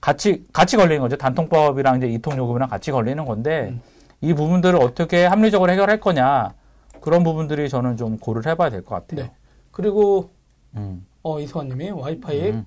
같이 0.00 0.44
같이 0.52 0.76
걸리는 0.76 1.00
거죠. 1.02 1.16
단통법이랑 1.16 1.98
이제 1.98 2.08
이통 2.08 2.36
요금이랑 2.36 2.68
같이 2.68 2.90
걸리는 2.90 3.24
건데. 3.26 3.68
음. 3.70 3.80
이 4.22 4.32
부분들을 4.34 4.80
어떻게 4.80 5.26
합리적으로 5.26 5.70
해결할 5.72 6.00
거냐 6.00 6.54
그런 7.00 7.24
부분들이 7.24 7.68
저는 7.68 7.96
좀 7.96 8.16
고려를 8.18 8.50
해봐야 8.52 8.70
될 8.70 8.82
것 8.82 8.94
같아요. 8.94 9.26
네. 9.26 9.32
그리고 9.72 10.30
음. 10.76 11.04
어 11.22 11.40
이소환님이 11.40 11.90
와이파이에 11.90 12.50
음. 12.50 12.64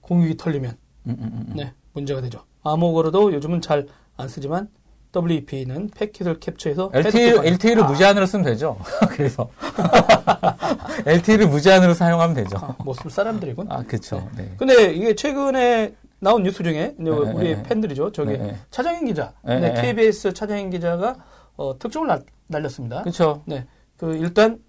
공유기 0.00 0.36
털리면 0.36 0.76
음, 1.06 1.16
음, 1.18 1.24
음, 1.24 1.44
음, 1.48 1.56
네 1.56 1.72
문제가 1.92 2.20
되죠. 2.20 2.40
아무거로도 2.62 3.32
요즘은 3.32 3.60
잘 3.62 3.86
안 4.18 4.28
쓰지만 4.28 4.68
WEP는 5.16 5.90
패킷을 5.96 6.38
캡처해서 6.38 6.90
LTE, 6.92 7.38
LTE를 7.44 7.82
아. 7.82 7.86
무제한으로 7.86 8.26
쓰면 8.26 8.44
되죠. 8.44 8.78
그래서 9.08 9.48
LTE를 11.06 11.48
무제한으로 11.48 11.94
사용하면 11.94 12.34
되죠. 12.36 12.56
아, 12.58 12.76
못쓸 12.84 13.10
사람들이군. 13.10 13.72
아, 13.72 13.82
그렇죠. 13.82 14.28
네. 14.36 14.42
네. 14.44 14.54
근데 14.58 14.92
이게 14.92 15.14
최근에 15.14 15.94
나온 16.22 16.44
뉴스 16.44 16.62
중에 16.62 16.94
네, 16.96 17.10
우리 17.10 17.56
네, 17.56 17.62
팬들이죠. 17.64 18.12
저기 18.12 18.38
네, 18.38 18.56
차정인 18.70 19.06
기자, 19.06 19.32
네, 19.42 19.74
KBS 19.74 20.32
차정인 20.32 20.70
기자가 20.70 21.16
어, 21.56 21.76
특종을 21.76 22.06
날, 22.06 22.22
날렸습니다. 22.46 23.02
그렇죠. 23.02 23.42
네, 23.44 23.66
그 23.96 24.14
일단 24.14 24.60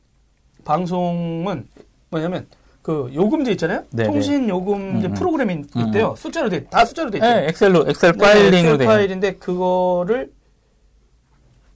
방송은 0.66 1.68
뭐냐면 2.10 2.48
그 2.82 3.12
요금제 3.14 3.52
있잖아요. 3.52 3.84
네네. 3.92 4.10
통신 4.10 4.50
요금제 4.50 5.08
음, 5.08 5.12
음. 5.12 5.14
프로그램이 5.14 5.54
음. 5.54 5.88
있대요. 5.88 6.10
음. 6.10 6.16
숫자로 6.16 6.50
돼, 6.50 6.64
다 6.66 6.86
숫자로 6.86 7.12
돼 7.12 7.20
있대요. 7.20 7.36
네, 7.36 7.48
엑셀로 7.50 7.86
엑셀 7.88 8.14
파일링으로 8.14 8.78
돼. 8.80 8.86
파일인데 8.88 9.36
그거를 9.36 10.32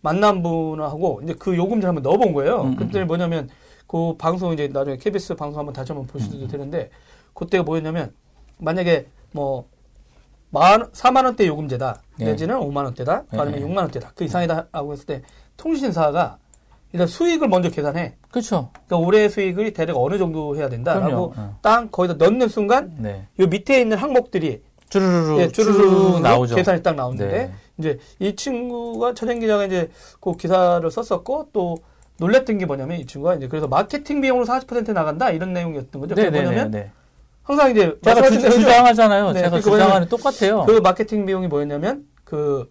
만난 0.02 0.42
분하고 0.42 1.22
이제 1.24 1.36
그 1.38 1.56
요금제를 1.56 1.90
한번 1.90 2.02
넣어본 2.02 2.34
거예요. 2.34 2.62
음, 2.62 2.76
그때 2.78 3.04
뭐냐면 3.04 3.48
그 3.86 4.16
방송 4.18 4.54
이제 4.54 4.68
나중에 4.70 4.98
KBS 4.98 5.36
방송 5.36 5.60
한번 5.60 5.74
다시 5.74 5.92
한번 5.92 6.08
보셔도 6.08 6.36
음. 6.36 6.48
되는데 6.48 6.90
그때가 7.36 7.64
뭐였냐면 7.64 8.12
만약에 8.58 9.06
뭐 9.32 9.68
만, 10.50 10.84
4만 10.92 11.26
원대 11.26 11.48
요금제다. 11.48 12.02
네. 12.18 12.26
내지는 12.26 12.60
5만 12.60 12.86
원대다. 12.86 13.24
네. 13.32 13.40
아니면 13.40 13.70
6만 13.70 13.78
원대다. 13.78 14.12
그 14.16 14.24
이상이다 14.24 14.68
하고 14.72 14.94
했을 14.94 15.06
때 15.06 15.22
통신사가 15.58 16.38
일단 16.94 17.08
수익을 17.08 17.48
먼저 17.48 17.70
계산해. 17.70 18.16
그렇죠. 18.32 18.70
그러니까 18.86 18.98
올해 18.98 19.30
수익을 19.30 19.74
대략 19.74 19.98
어느 19.98 20.18
정도 20.18 20.56
해야 20.56 20.70
된다라고 20.70 21.34
어. 21.36 21.60
땅 21.62 21.90
거기다 21.90 22.14
넣는 22.16 22.48
순간 22.48 22.96
네. 22.98 23.28
요 23.40 23.48
밑에 23.48 23.82
있는 23.82 23.98
항목들이 23.98 24.62
쭈르르 24.90 25.40
예, 25.42 25.48
쭈르르 25.50 26.20
나오죠. 26.20 26.56
계산이 26.56 26.82
딱 26.82 26.96
나오는데 26.96 27.28
네. 27.28 27.52
이제 27.78 28.00
이 28.20 28.36
친구가 28.36 29.14
차장 29.14 29.40
기자가 29.40 29.66
이제 29.66 29.90
그 30.22 30.36
기사를 30.38 30.90
썼었고 30.90 31.50
또 31.52 31.78
놀랬던 32.20 32.58
게 32.58 32.66
뭐냐면 32.66 33.00
이 33.00 33.06
친구가 33.06 33.36
이제 33.36 33.48
그래서 33.48 33.68
마케팅 33.68 34.22
비용으로 34.22 34.46
40% 34.46 34.94
나간다 34.94 35.30
이런 35.30 35.54
내용이었던 35.54 36.02
거죠. 36.02 36.16
그게 36.16 36.30
네, 36.30 36.40
네, 36.40 36.44
뭐냐면 36.44 36.72
네, 36.72 36.92
항상 37.48 37.72
이제 37.72 37.98
제가 38.04 38.30
주, 38.30 38.42
주장하잖아요. 38.42 39.32
네, 39.32 39.44
제가 39.44 39.62
주장하는 39.62 40.10
똑같아요. 40.10 40.66
그 40.66 40.82
마케팅 40.84 41.26
비용이 41.26 41.48
뭐였냐면 41.48 42.04
그 42.26 42.70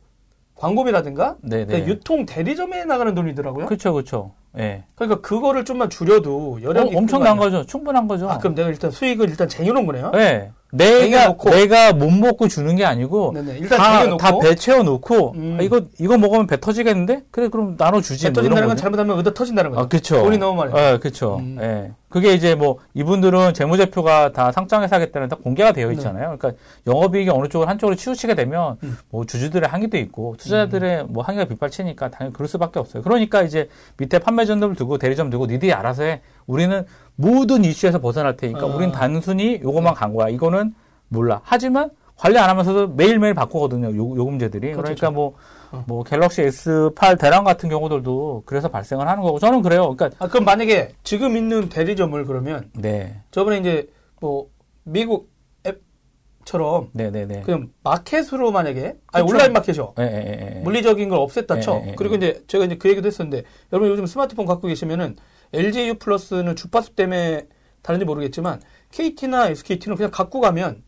광고비라든가 0.54 1.36
그 1.42 1.84
유통 1.86 2.26
대리점에 2.26 2.84
나가는 2.84 3.14
돈이더라고요. 3.14 3.66
그렇죠, 3.66 3.94
그렇죠. 3.94 4.34
예. 4.58 4.84
그러니까 4.94 5.22
그거를 5.22 5.64
좀만 5.64 5.88
줄여도 5.88 6.60
여력이 6.62 6.94
어, 6.94 6.98
엄청난 6.98 7.38
거죠. 7.38 7.64
충분한 7.64 8.06
거죠. 8.06 8.28
아, 8.28 8.38
그럼 8.38 8.54
내가 8.54 8.68
일단 8.68 8.90
수익을 8.90 9.30
일단 9.30 9.48
쟁여놓은 9.48 9.86
거네요. 9.86 10.10
네. 10.12 10.52
내가 10.76 11.36
내가 11.36 11.92
못 11.92 12.10
먹고 12.10 12.48
주는 12.48 12.74
게 12.76 12.84
아니고 12.84 13.32
네네. 13.34 13.58
일단 13.58 13.78
다, 13.78 14.16
다배 14.16 14.54
채워 14.56 14.82
놓고 14.82 15.32
음. 15.36 15.56
아, 15.58 15.62
이거 15.62 15.82
이거 15.98 16.18
먹으면 16.18 16.46
배 16.46 16.60
터지겠는데? 16.60 17.22
그래 17.30 17.48
그럼 17.48 17.76
나눠 17.76 18.00
주지. 18.00 18.24
배뭐 18.24 18.32
터진다는 18.34 18.68
건 18.68 18.76
잘못하면 18.76 19.16
의도 19.18 19.32
터진다는 19.32 19.70
거죠. 19.70 19.82
아, 19.82 19.88
그렇죠. 19.88 20.22
돈이 20.22 20.38
너무 20.38 20.58
많이. 20.58 20.72
아, 20.78 20.98
그렇죠. 20.98 21.36
음. 21.36 21.58
예. 21.60 21.92
그게 22.08 22.32
이제 22.32 22.54
뭐 22.54 22.78
이분들은 22.94 23.52
재무제표가 23.52 24.32
다 24.32 24.52
상장해서 24.52 24.94
하겠다는 24.94 25.28
다 25.28 25.36
공개가 25.36 25.72
되어 25.72 25.88
네. 25.88 25.94
있잖아요. 25.94 26.30
네. 26.30 26.36
그러니까 26.38 26.62
영업이익이 26.86 27.30
어느 27.30 27.48
쪽을 27.48 27.68
한쪽으로 27.68 27.96
치우치게 27.96 28.34
되면 28.34 28.78
음. 28.84 28.96
뭐 29.10 29.26
주주들의 29.26 29.68
항의도 29.68 29.98
있고 29.98 30.36
투자자들의 30.38 31.02
음. 31.02 31.06
뭐 31.10 31.24
항의가 31.24 31.46
빗발치니까 31.46 32.10
당연히 32.10 32.32
그럴 32.32 32.48
수밖에 32.48 32.78
없어요. 32.78 33.02
그러니까 33.02 33.42
이제 33.42 33.68
밑에 33.98 34.18
판매점들 34.18 34.76
두고 34.76 34.98
대리점 34.98 35.30
두고 35.30 35.46
니들이 35.46 35.72
알아서 35.72 36.04
해. 36.04 36.20
우리는 36.46 36.84
모든 37.16 37.64
이슈에서 37.64 38.00
벗어날 38.00 38.36
테니까 38.36 38.62
아. 38.62 38.66
우린 38.66 38.92
단순히 38.92 39.60
요것만 39.62 39.94
네. 39.94 39.98
간 40.00 40.14
거야. 40.14 40.28
이거는 40.28 40.74
몰라. 41.08 41.40
하지만 41.44 41.90
관리 42.16 42.38
안 42.38 42.48
하면서도 42.48 42.88
매일매일 42.94 43.34
바꾸거든요. 43.34 43.94
요, 43.94 44.24
금제들이 44.24 44.72
그렇죠. 44.72 44.82
그러니까 44.82 45.10
뭐 45.10 45.34
어. 45.70 45.84
뭐 45.86 46.02
갤럭시 46.02 46.42
S8 46.42 47.18
대란 47.18 47.44
같은 47.44 47.68
경우들도 47.68 48.44
그래서 48.46 48.68
발생을 48.68 49.06
하는 49.06 49.22
거고 49.22 49.38
저는 49.38 49.62
그래요. 49.62 49.94
그러니까 49.94 50.24
아 50.24 50.28
그럼 50.28 50.44
만약에 50.44 50.94
지금 51.02 51.36
있는 51.36 51.68
대리점을 51.68 52.24
그러면 52.24 52.70
네. 52.74 53.20
저번에 53.30 53.58
이제 53.58 53.90
뭐 54.20 54.46
미국 54.84 55.30
앱처럼 55.66 56.88
네네네. 56.92 57.42
그냥 57.42 57.68
마켓으로 57.82 58.50
만약에 58.50 58.96
아니 59.12 59.30
온라인 59.30 59.52
마켓이요. 59.52 59.92
네, 59.96 60.08
네, 60.08 60.20
네, 60.54 60.60
물리적인 60.62 61.08
걸 61.10 61.18
없앴다 61.18 61.60
쳐. 61.60 61.82
그리고 61.96 62.14
이제 62.14 62.42
제가 62.46 62.64
이제 62.64 62.76
그 62.76 62.88
얘기도 62.88 63.06
했었는데 63.08 63.42
여러분 63.72 63.90
요즘 63.90 64.06
스마트폰 64.06 64.46
갖고 64.46 64.68
계시면은 64.68 65.16
LG 65.52 65.88
U 65.88 65.94
플러스는 65.94 66.56
주파수 66.56 66.94
때문에 66.94 67.46
다른지 67.82 68.04
모르겠지만 68.04 68.60
KT나 68.92 69.48
SKT는 69.48 69.96
그냥 69.96 70.10
갖고 70.10 70.40
가면 70.40 70.82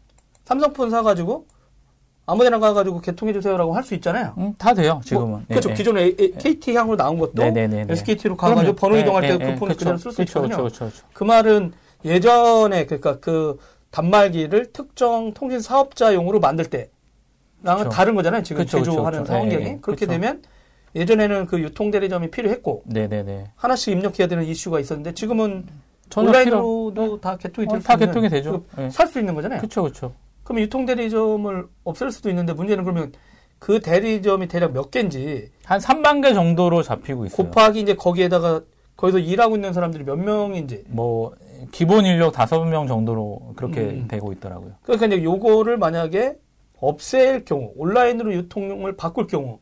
삼성폰 0.44 0.90
사가지고 0.90 1.46
아무데나 2.26 2.58
가가지고 2.58 3.00
개통해 3.00 3.32
주세요라고 3.32 3.74
할 3.74 3.84
수 3.84 3.94
있잖아요. 3.94 4.34
음, 4.36 4.54
다 4.58 4.74
돼요, 4.74 5.00
지금은. 5.04 5.28
뭐, 5.30 5.42
그렇죠. 5.48 5.70
네, 5.70 5.74
기존에 5.74 6.14
네. 6.14 6.30
KT 6.36 6.74
향으로 6.74 6.96
나온 6.96 7.18
것도 7.18 7.32
네네네 7.34 7.86
SKT로 7.88 8.36
가가지고 8.36 8.74
번호 8.76 8.96
이동할 8.98 9.22
때그 9.22 9.54
폰을 9.56 9.76
그대로 9.76 9.96
쓸 9.96 10.12
수 10.12 10.22
있거든요. 10.22 10.62
그쵸, 10.62 10.86
그쵸, 10.86 11.06
그 11.14 11.24
말은 11.24 11.72
예전에 12.04 12.84
그러니까 12.86 13.18
그 13.18 13.58
단말기를 13.90 14.72
특정 14.72 15.32
통신 15.32 15.60
사업자용으로 15.60 16.40
만들 16.40 16.66
때랑은 16.66 17.84
그쵸. 17.84 17.88
다른 17.88 18.14
거잖아요. 18.14 18.42
지금 18.42 18.64
그쵸, 18.64 18.78
제조하는 18.78 19.22
그쵸, 19.22 19.32
네, 19.32 19.78
그렇게 19.80 20.06
되면 20.06 20.42
예전에는 20.94 21.46
그 21.46 21.60
유통 21.60 21.90
대리점이 21.90 22.30
필요했고 22.30 22.84
네네네. 22.86 23.52
하나씩 23.56 23.92
입력해야 23.92 24.26
되는 24.26 24.44
이슈가 24.44 24.80
있었는데 24.80 25.14
지금은 25.14 25.66
온라인으로도 26.16 26.92
필요. 26.92 27.20
다 27.20 27.36
개통이 27.36 27.66
어, 27.68 27.72
될수 27.72 27.86
다 27.86 27.96
개통이 27.96 28.28
되죠. 28.28 28.64
그 28.74 28.80
네. 28.80 28.90
살수 28.90 29.18
있는 29.18 29.34
거잖아요. 29.34 29.60
그렇죠, 29.60 29.82
그렇죠. 29.82 30.12
그럼 30.42 30.60
유통 30.60 30.86
대리점을 30.86 31.66
없앨 31.84 32.10
수도 32.10 32.30
있는데 32.30 32.54
문제는 32.54 32.84
그러면 32.84 33.12
그 33.58 33.80
대리점이 33.80 34.48
대략 34.48 34.72
몇 34.72 34.90
개인지 34.90 35.50
한 35.64 35.80
3만 35.80 36.22
개 36.22 36.32
정도로 36.32 36.82
잡히고 36.82 37.26
있어요. 37.26 37.36
곱하기 37.48 37.80
이제 37.80 37.94
거기에다가 37.94 38.62
거기서 38.96 39.18
일하고 39.18 39.56
있는 39.56 39.72
사람들이 39.72 40.04
몇 40.04 40.16
명인지 40.16 40.84
뭐 40.88 41.34
기본 41.70 42.04
인력 42.04 42.32
다섯 42.32 42.64
명 42.64 42.86
정도로 42.86 43.52
그렇게 43.56 43.80
음. 43.80 44.08
되고 44.08 44.32
있더라고요. 44.32 44.72
그러니까 44.82 45.06
이제 45.06 45.22
요거를 45.22 45.76
만약에 45.76 46.36
없앨 46.80 47.44
경우 47.44 47.72
온라인으로 47.76 48.32
유통을 48.34 48.96
바꿀 48.96 49.26
경우 49.26 49.58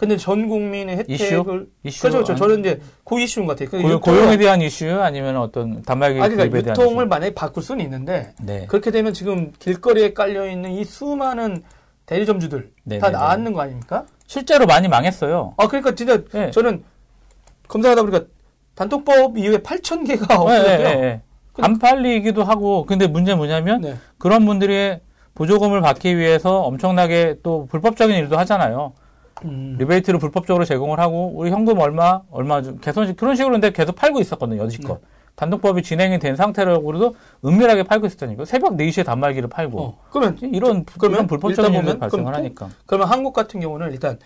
근데 0.00 0.16
전 0.16 0.48
국민의 0.48 0.96
혜택을 0.96 1.14
이슈? 1.14 1.66
이슈? 1.84 2.00
그렇죠, 2.00 2.24
그렇죠. 2.24 2.34
저는 2.34 2.60
이제 2.60 2.80
그 3.04 3.20
이슈인 3.20 3.44
것 3.44 3.58
같아요. 3.58 3.82
고용, 3.82 4.00
고용에 4.00 4.38
대한 4.38 4.62
이슈 4.62 4.88
아니면 4.88 5.36
어떤 5.36 5.82
단말기 5.82 6.18
아니, 6.22 6.34
그러니까 6.34 6.70
유통을 6.70 7.06
만약에 7.06 7.34
바꿀 7.34 7.62
수는 7.62 7.84
있는데 7.84 8.32
네. 8.40 8.64
그렇게 8.66 8.90
되면 8.90 9.12
지금 9.12 9.52
길거리에 9.58 10.14
깔려 10.14 10.48
있는 10.48 10.70
이 10.70 10.84
수많은 10.84 11.64
대리점주들 12.06 12.70
네네네. 12.84 12.98
다 12.98 13.08
네, 13.08 13.12
네. 13.12 13.18
나왔는 13.18 13.52
거 13.52 13.60
아닙니까? 13.60 14.06
실제로 14.26 14.64
많이 14.64 14.88
망했어요. 14.88 15.52
아 15.58 15.68
그러니까 15.68 15.94
진짜 15.94 16.24
네. 16.32 16.50
저는 16.50 16.82
검사하다 17.68 18.00
보니까 18.00 18.24
단톡법 18.76 19.36
이후에 19.36 19.58
8천 19.58 20.06
개가 20.06 20.40
없어요. 20.40 20.62
네, 20.62 20.78
네, 20.78 20.96
네. 20.96 21.22
안 21.58 21.78
팔리기도 21.78 22.42
하고 22.42 22.86
근데 22.86 23.06
문제 23.06 23.34
뭐냐면 23.34 23.82
네. 23.82 23.96
그런 24.16 24.46
분들이 24.46 24.96
보조금을 25.34 25.82
받기 25.82 26.16
위해서 26.16 26.62
엄청나게 26.62 27.40
또 27.42 27.66
불법적인 27.70 28.16
일도 28.16 28.38
하잖아요. 28.38 28.94
음. 29.44 29.76
리베이트를 29.78 30.18
불법적으로 30.18 30.64
제공을 30.64 30.98
하고 30.98 31.32
우리 31.34 31.50
현금 31.50 31.78
얼마 31.78 32.22
얼마 32.30 32.60
개선식 32.60 33.16
그런 33.16 33.36
식으로 33.36 33.52
근데 33.52 33.72
계속 33.72 33.96
팔고 33.96 34.20
있었거든요 34.20 34.62
여지껏 34.62 35.00
네. 35.00 35.06
단독법이 35.36 35.82
진행이 35.82 36.18
된 36.18 36.36
상태라고도 36.36 37.14
은밀하게 37.44 37.84
팔고 37.84 38.06
있었다니까 38.06 38.44
새벽 38.44 38.76
4시에 38.76 39.04
단말기를 39.04 39.48
팔고 39.48 39.80
어. 39.80 39.98
그러면 40.10 40.38
이런 40.52 40.84
그러면 40.84 41.18
이런 41.18 41.26
불법적인 41.26 41.72
일들이 41.72 41.98
발생을 41.98 42.34
하니까 42.34 42.68
그러면 42.86 43.08
한국 43.08 43.32
같은 43.32 43.60
경우는 43.60 43.92
일단 43.92 44.18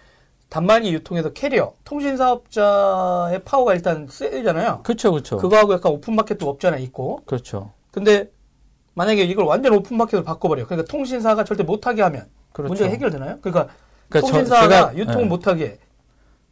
단말기 0.55 0.93
유통에서 0.93 1.33
캐리어 1.33 1.73
통신 1.85 2.17
사업자의 2.17 3.43
파워가 3.45 3.75
일단 3.75 4.07
세잖아요. 4.09 4.83
그렇죠, 4.85 5.11
그렇죠. 5.11 5.37
그거하고 5.37 5.73
약간 5.73 5.91
오픈 5.91 6.15
마켓도 6.15 6.49
없잖아 6.49 6.77
있고. 6.79 7.23
그렇죠. 7.25 7.73
근데 7.91 8.31
만약에 8.95 9.25
이걸 9.25 9.47
완전 9.47 9.75
오픈 9.75 9.97
마켓으로 9.97 10.23
바꿔버려. 10.23 10.67
그러니까 10.67 10.91
통신사가 10.91 11.43
절대 11.43 11.65
못하게 11.65 12.03
하면 12.03 12.27
그렇죠. 12.53 12.69
문제가 12.69 12.91
해결되나요? 12.91 13.39
그러니까 13.41 13.75
그러니까 14.09 14.33
통신사가 14.33 14.93
저, 14.93 14.97
유통 14.97 15.23
네. 15.23 15.25
못하게. 15.25 15.79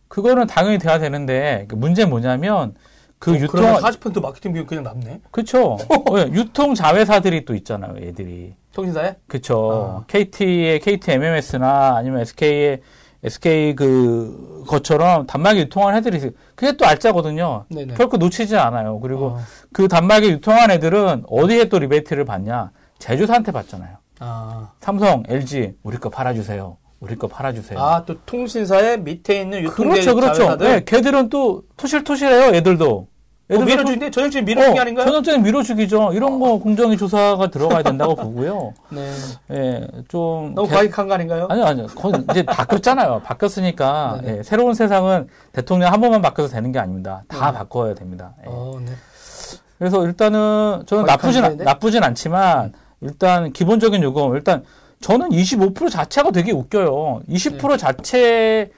그거는 0.09 0.47
당연히 0.47 0.79
돼야 0.79 0.99
되는데 0.99 1.65
그 1.69 1.75
문제 1.75 2.05
뭐냐면 2.05 2.75
그 3.19 3.33
어, 3.33 3.35
유통 3.37 3.63
40% 3.63 4.21
마케팅 4.21 4.53
비용 4.53 4.67
그냥 4.67 4.85
남네. 4.85 5.21
그렇죠. 5.31 5.79
유통 6.35 6.75
자회사들이 6.75 7.45
또 7.45 7.55
있잖아요, 7.55 7.95
애들이. 7.99 8.55
통신사에? 8.75 9.17
그렇죠. 9.29 10.03
아. 10.03 10.05
KT의 10.09 10.81
KT 10.81 11.13
M&S나 11.13 11.97
아니면 11.97 12.21
SK의 12.23 12.81
SK 13.25 13.77
그 13.77 14.65
것처럼 14.67 15.27
단말기 15.27 15.61
유통한 15.61 15.95
애들이 15.95 16.33
그게 16.57 16.77
또 16.77 16.85
알짜거든요. 16.85 17.67
네네. 17.69 17.95
결코 17.95 18.17
놓치지 18.17 18.57
않아요. 18.57 18.99
그리고 18.99 19.37
아. 19.39 19.45
그 19.73 19.87
단말기 19.87 20.29
유통한 20.29 20.71
애들은 20.71 21.25
어디에 21.29 21.67
또 21.67 21.79
리베이트를 21.79 22.25
받냐? 22.25 22.73
제조사한테 22.99 23.53
받잖아요. 23.53 23.97
아. 24.19 24.73
삼성, 24.81 25.23
LG 25.29 25.75
우리 25.83 25.99
거 25.99 26.11
팔아주세요. 26.11 26.77
우리 27.03 27.17
거 27.17 27.27
팔아주세요. 27.27 27.81
아, 27.81 28.05
또 28.05 28.15
통신사의 28.25 29.01
밑에 29.01 29.41
있는 29.41 29.65
유통 29.65 29.89
그렇죠, 29.89 30.15
그렇죠. 30.15 30.57
네, 30.57 30.85
걔들은 30.85 31.31
또 31.31 31.65
토실토실해요, 31.77 32.55
애들도. 32.55 33.09
어, 33.51 33.59
밀어주는데 33.59 34.11
전형적인 34.13 34.45
밀어주기 34.45 34.79
어, 34.79 34.81
아닌가요? 34.81 35.07
전형적인 35.07 35.43
밀어주기죠. 35.43 36.13
이런 36.15 36.39
거 36.39 36.59
공정위 36.59 36.97
조사가 36.97 37.51
들어가야 37.51 37.83
된다고 37.83 38.15
보고요. 38.15 38.73
네. 38.91 39.13
예, 39.51 39.89
좀. 40.07 40.55
너무 40.55 40.69
과익한 40.69 41.09
거 41.09 41.15
아닌가요? 41.15 41.49
아니요, 41.51 41.65
아니요. 41.65 41.87
이제 42.31 42.45
바뀌었잖아요. 42.45 43.23
바뀌었으니까. 43.25 44.21
예, 44.25 44.43
새로운 44.45 44.75
세상은 44.75 45.27
대통령 45.51 45.93
한 45.93 46.01
번만 46.01 46.23
바뀌어서 46.23 46.55
되는 46.55 46.71
게 46.71 46.79
아닙니다. 46.79 47.25
다 47.27 47.51
네. 47.51 47.59
바꿔야 47.59 47.95
됩니다. 47.95 48.33
예. 48.43 48.45
어, 48.47 48.79
네. 48.81 48.93
그래서 49.77 50.07
일단은 50.07 50.85
저는 50.87 51.05
나쁘진, 51.05 51.57
나쁘진 51.59 52.05
않지만 52.05 52.73
일단 53.01 53.53
기본적인 53.53 54.01
요금, 54.05 54.37
일단 54.37 54.63
저는 55.03 55.31
25% 55.31 55.91
자체가 55.91 56.31
되게 56.31 56.53
웃겨요. 56.53 57.23
20% 57.29 57.69
네. 57.69 57.77
자체 57.77 58.71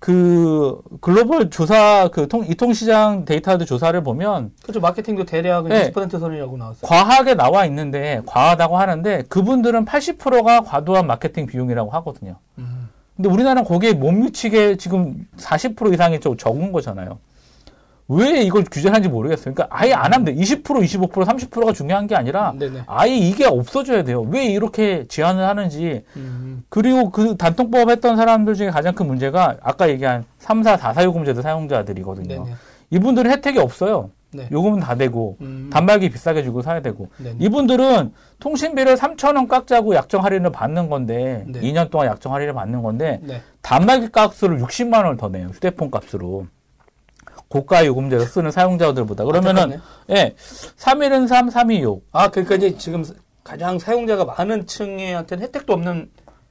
그 0.00 0.80
글로벌 1.02 1.50
조사 1.50 2.08
그 2.08 2.26
통, 2.26 2.44
이통시장 2.44 3.26
데이터들 3.26 3.66
조사를 3.66 4.02
보면 4.02 4.50
그렇죠 4.62 4.80
마케팅도 4.80 5.24
대략 5.24 5.68
네. 5.68 5.90
20% 5.92 6.18
선이라고 6.18 6.56
나왔어요. 6.56 6.88
과하게 6.88 7.34
나와 7.34 7.66
있는데 7.66 8.22
과하다고 8.24 8.78
하는데 8.78 9.22
그분들은 9.28 9.84
80%가 9.84 10.62
과도한 10.62 11.06
마케팅 11.06 11.46
비용이라고 11.46 11.90
하거든요. 11.90 12.36
음. 12.58 12.88
근데 13.14 13.28
우리나라는 13.28 13.64
거기에 13.64 13.92
못 13.92 14.12
미치게 14.12 14.76
지금 14.78 15.26
40% 15.36 15.92
이상이 15.92 16.18
좀 16.20 16.38
적은 16.38 16.72
거잖아요. 16.72 17.18
왜 18.10 18.42
이걸 18.42 18.64
규제하는지 18.64 19.08
모르겠어요. 19.08 19.54
그러니까 19.54 19.68
아예 19.70 19.92
안 19.92 20.12
하면 20.12 20.24
돼. 20.24 20.34
20%, 20.34 20.64
25%, 20.64 21.12
30%가 21.12 21.72
중요한 21.72 22.08
게 22.08 22.16
아니라 22.16 22.52
네네. 22.58 22.82
아예 22.86 23.16
이게 23.16 23.46
없어져야 23.46 24.02
돼요. 24.02 24.22
왜 24.22 24.46
이렇게 24.46 25.06
제한을 25.06 25.46
하는지. 25.46 26.02
음. 26.16 26.64
그리고 26.68 27.10
그 27.10 27.36
단통법 27.36 27.88
했던 27.88 28.16
사람들 28.16 28.54
중에 28.54 28.70
가장 28.70 28.94
큰 28.96 29.06
문제가 29.06 29.56
아까 29.62 29.88
얘기한 29.88 30.24
3, 30.38 30.64
4, 30.64 30.76
4, 30.76 30.92
4 30.92 31.04
요금제도 31.04 31.40
사용자들이거든요. 31.40 32.44
네네. 32.44 32.56
이분들은 32.90 33.30
혜택이 33.30 33.60
없어요. 33.60 34.10
네. 34.32 34.48
요금은 34.50 34.80
다 34.80 34.96
되고 34.96 35.36
음. 35.40 35.70
단말기 35.72 36.10
비싸게 36.10 36.42
주고 36.42 36.62
사야 36.62 36.82
되고 36.82 37.08
네네. 37.18 37.36
이분들은 37.40 38.12
통신비를 38.40 38.96
3천 38.96 39.36
원 39.36 39.46
깎자고 39.46 39.94
약정 39.94 40.24
할인을 40.24 40.50
받는 40.50 40.88
건데 40.88 41.44
네. 41.48 41.60
2년 41.60 41.90
동안 41.90 42.08
약정 42.08 42.32
할인을 42.32 42.54
받는 42.54 42.82
건데 42.82 43.20
네. 43.22 43.42
단말기 43.62 44.10
값으로 44.10 44.56
60만 44.58 44.94
원을 45.04 45.16
더 45.16 45.28
내요 45.28 45.48
휴대폰 45.48 45.90
값으로 45.90 46.46
고가 47.50 47.84
요금제로 47.84 48.24
쓰는 48.24 48.52
사용자들보다. 48.52 49.24
그러면은, 49.24 49.80
예, 50.08 50.34
3일은 50.76 51.26
3, 51.26 51.48
3이 51.48 51.80
6. 51.80 52.06
아, 52.12 52.30
그러니까 52.30 52.54
이제 52.54 52.76
지금 52.78 53.04
가장 53.42 53.76
사용자가 53.76 54.24
많은 54.24 54.66
층에한테는 54.66 55.44
혜택도 55.44 55.72
없는. 55.72 56.10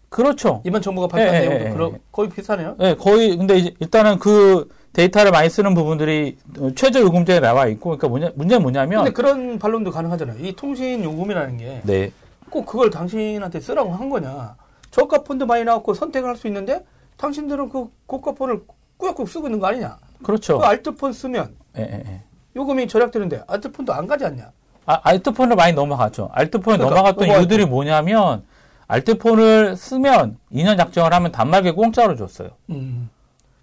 그렇죠. 0.10 0.62
이번 0.66 0.82
정부가 0.82 1.08
발표한 1.08 1.36
예, 1.36 1.38
예 1.38 1.48
내용도 1.48 1.66
예, 1.66 1.72
그러, 1.72 1.92
예. 1.94 2.00
거의 2.12 2.30
비슷하네요. 2.30 2.76
예, 2.82 2.96
거의, 2.96 3.38
근데 3.38 3.58
이제 3.58 3.74
일단은 3.80 4.20
그 4.20 4.68
데이터를 4.92 5.32
많이 5.32 5.50
쓰는 5.50 5.74
부분들이 5.74 6.36
최저 6.76 7.00
요금제에 7.00 7.40
나와 7.40 7.68
있고, 7.68 7.96
그러니까 7.96 8.10
뭐냐, 8.10 8.32
문제는 8.36 8.62
뭐냐면. 8.62 9.04
근데 9.06 9.14
그런 9.14 9.58
반론도 9.58 9.92
가능하잖아요. 9.92 10.46
이 10.46 10.54
통신 10.54 11.02
요금이라는 11.04 11.58
게. 11.58 11.82
네. 11.86 12.12
꼭 12.50 12.66
그걸 12.66 12.90
당신한테 12.90 13.62
쓰라고 13.62 13.92
한 13.92 14.10
거냐. 14.10 14.56
저가 14.92 15.24
폰도 15.24 15.46
많이 15.46 15.64
나왔고 15.64 15.94
선택을 15.94 16.28
할 16.28 16.36
수 16.36 16.48
있는데, 16.48 16.84
당신들은 17.16 17.70
그 17.70 17.88
고가 18.06 18.34
폰을 18.34 18.64
꾸역꾸역 18.98 19.30
쓰고 19.30 19.48
있는 19.48 19.60
거 19.60 19.68
아니냐. 19.68 19.98
그렇죠. 20.24 20.60
그 20.60 20.66
알트폰 20.66 21.14
쓰면 21.14 21.56
예, 21.78 21.82
예, 21.82 22.04
예. 22.08 22.22
요금이 22.56 22.88
절약되는데 22.88 23.44
알트폰도 23.48 23.94
안 23.94 24.08
가지 24.08 24.26
않냐? 24.26 24.52
아, 24.86 25.00
알트폰을 25.04 25.56
많이 25.56 25.74
넘어갔죠. 25.74 26.30
알트폰에 26.34 26.78
그러니까, 26.78 26.96
넘어갔던 26.96 27.28
이유들이 27.28 27.66
뭐냐면 27.66 28.44
알트폰을 28.88 29.78
쓰면 29.78 30.38
2년 30.52 30.80
약정을 30.80 31.14
하면 31.14 31.32
단말기 31.32 31.72
공짜로 31.72 32.16
줬어요. 32.16 32.50
음. 32.72 33.10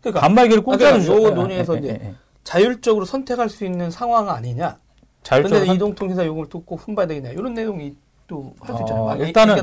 그러니까 0.01 0.21
단말기를 0.21 0.63
공짜로 0.63 1.01
줬어요. 1.01 1.25
요 1.25 1.31
논의에서 1.31 1.75
예, 1.75 1.77
예, 1.77 1.81
이제 1.81 2.01
예, 2.01 2.15
자율적으로 2.45 3.05
선택할 3.05 3.49
수 3.49 3.65
있는 3.65 3.91
상황 3.91 4.31
아니냐? 4.31 4.79
자율적으로 5.25 5.67
선... 5.67 5.75
이동통신사 5.75 6.25
요금을 6.25 6.49
또꼭 6.49 6.81
손봐야 6.81 7.09
되겠냐? 7.09 7.31
이런 7.31 7.55
내용이 7.55 7.97
또 8.27 8.55
할수 8.61 8.83
있잖아요. 8.83 9.03
어, 9.05 9.07
막 9.07 9.21
일단은. 9.21 9.57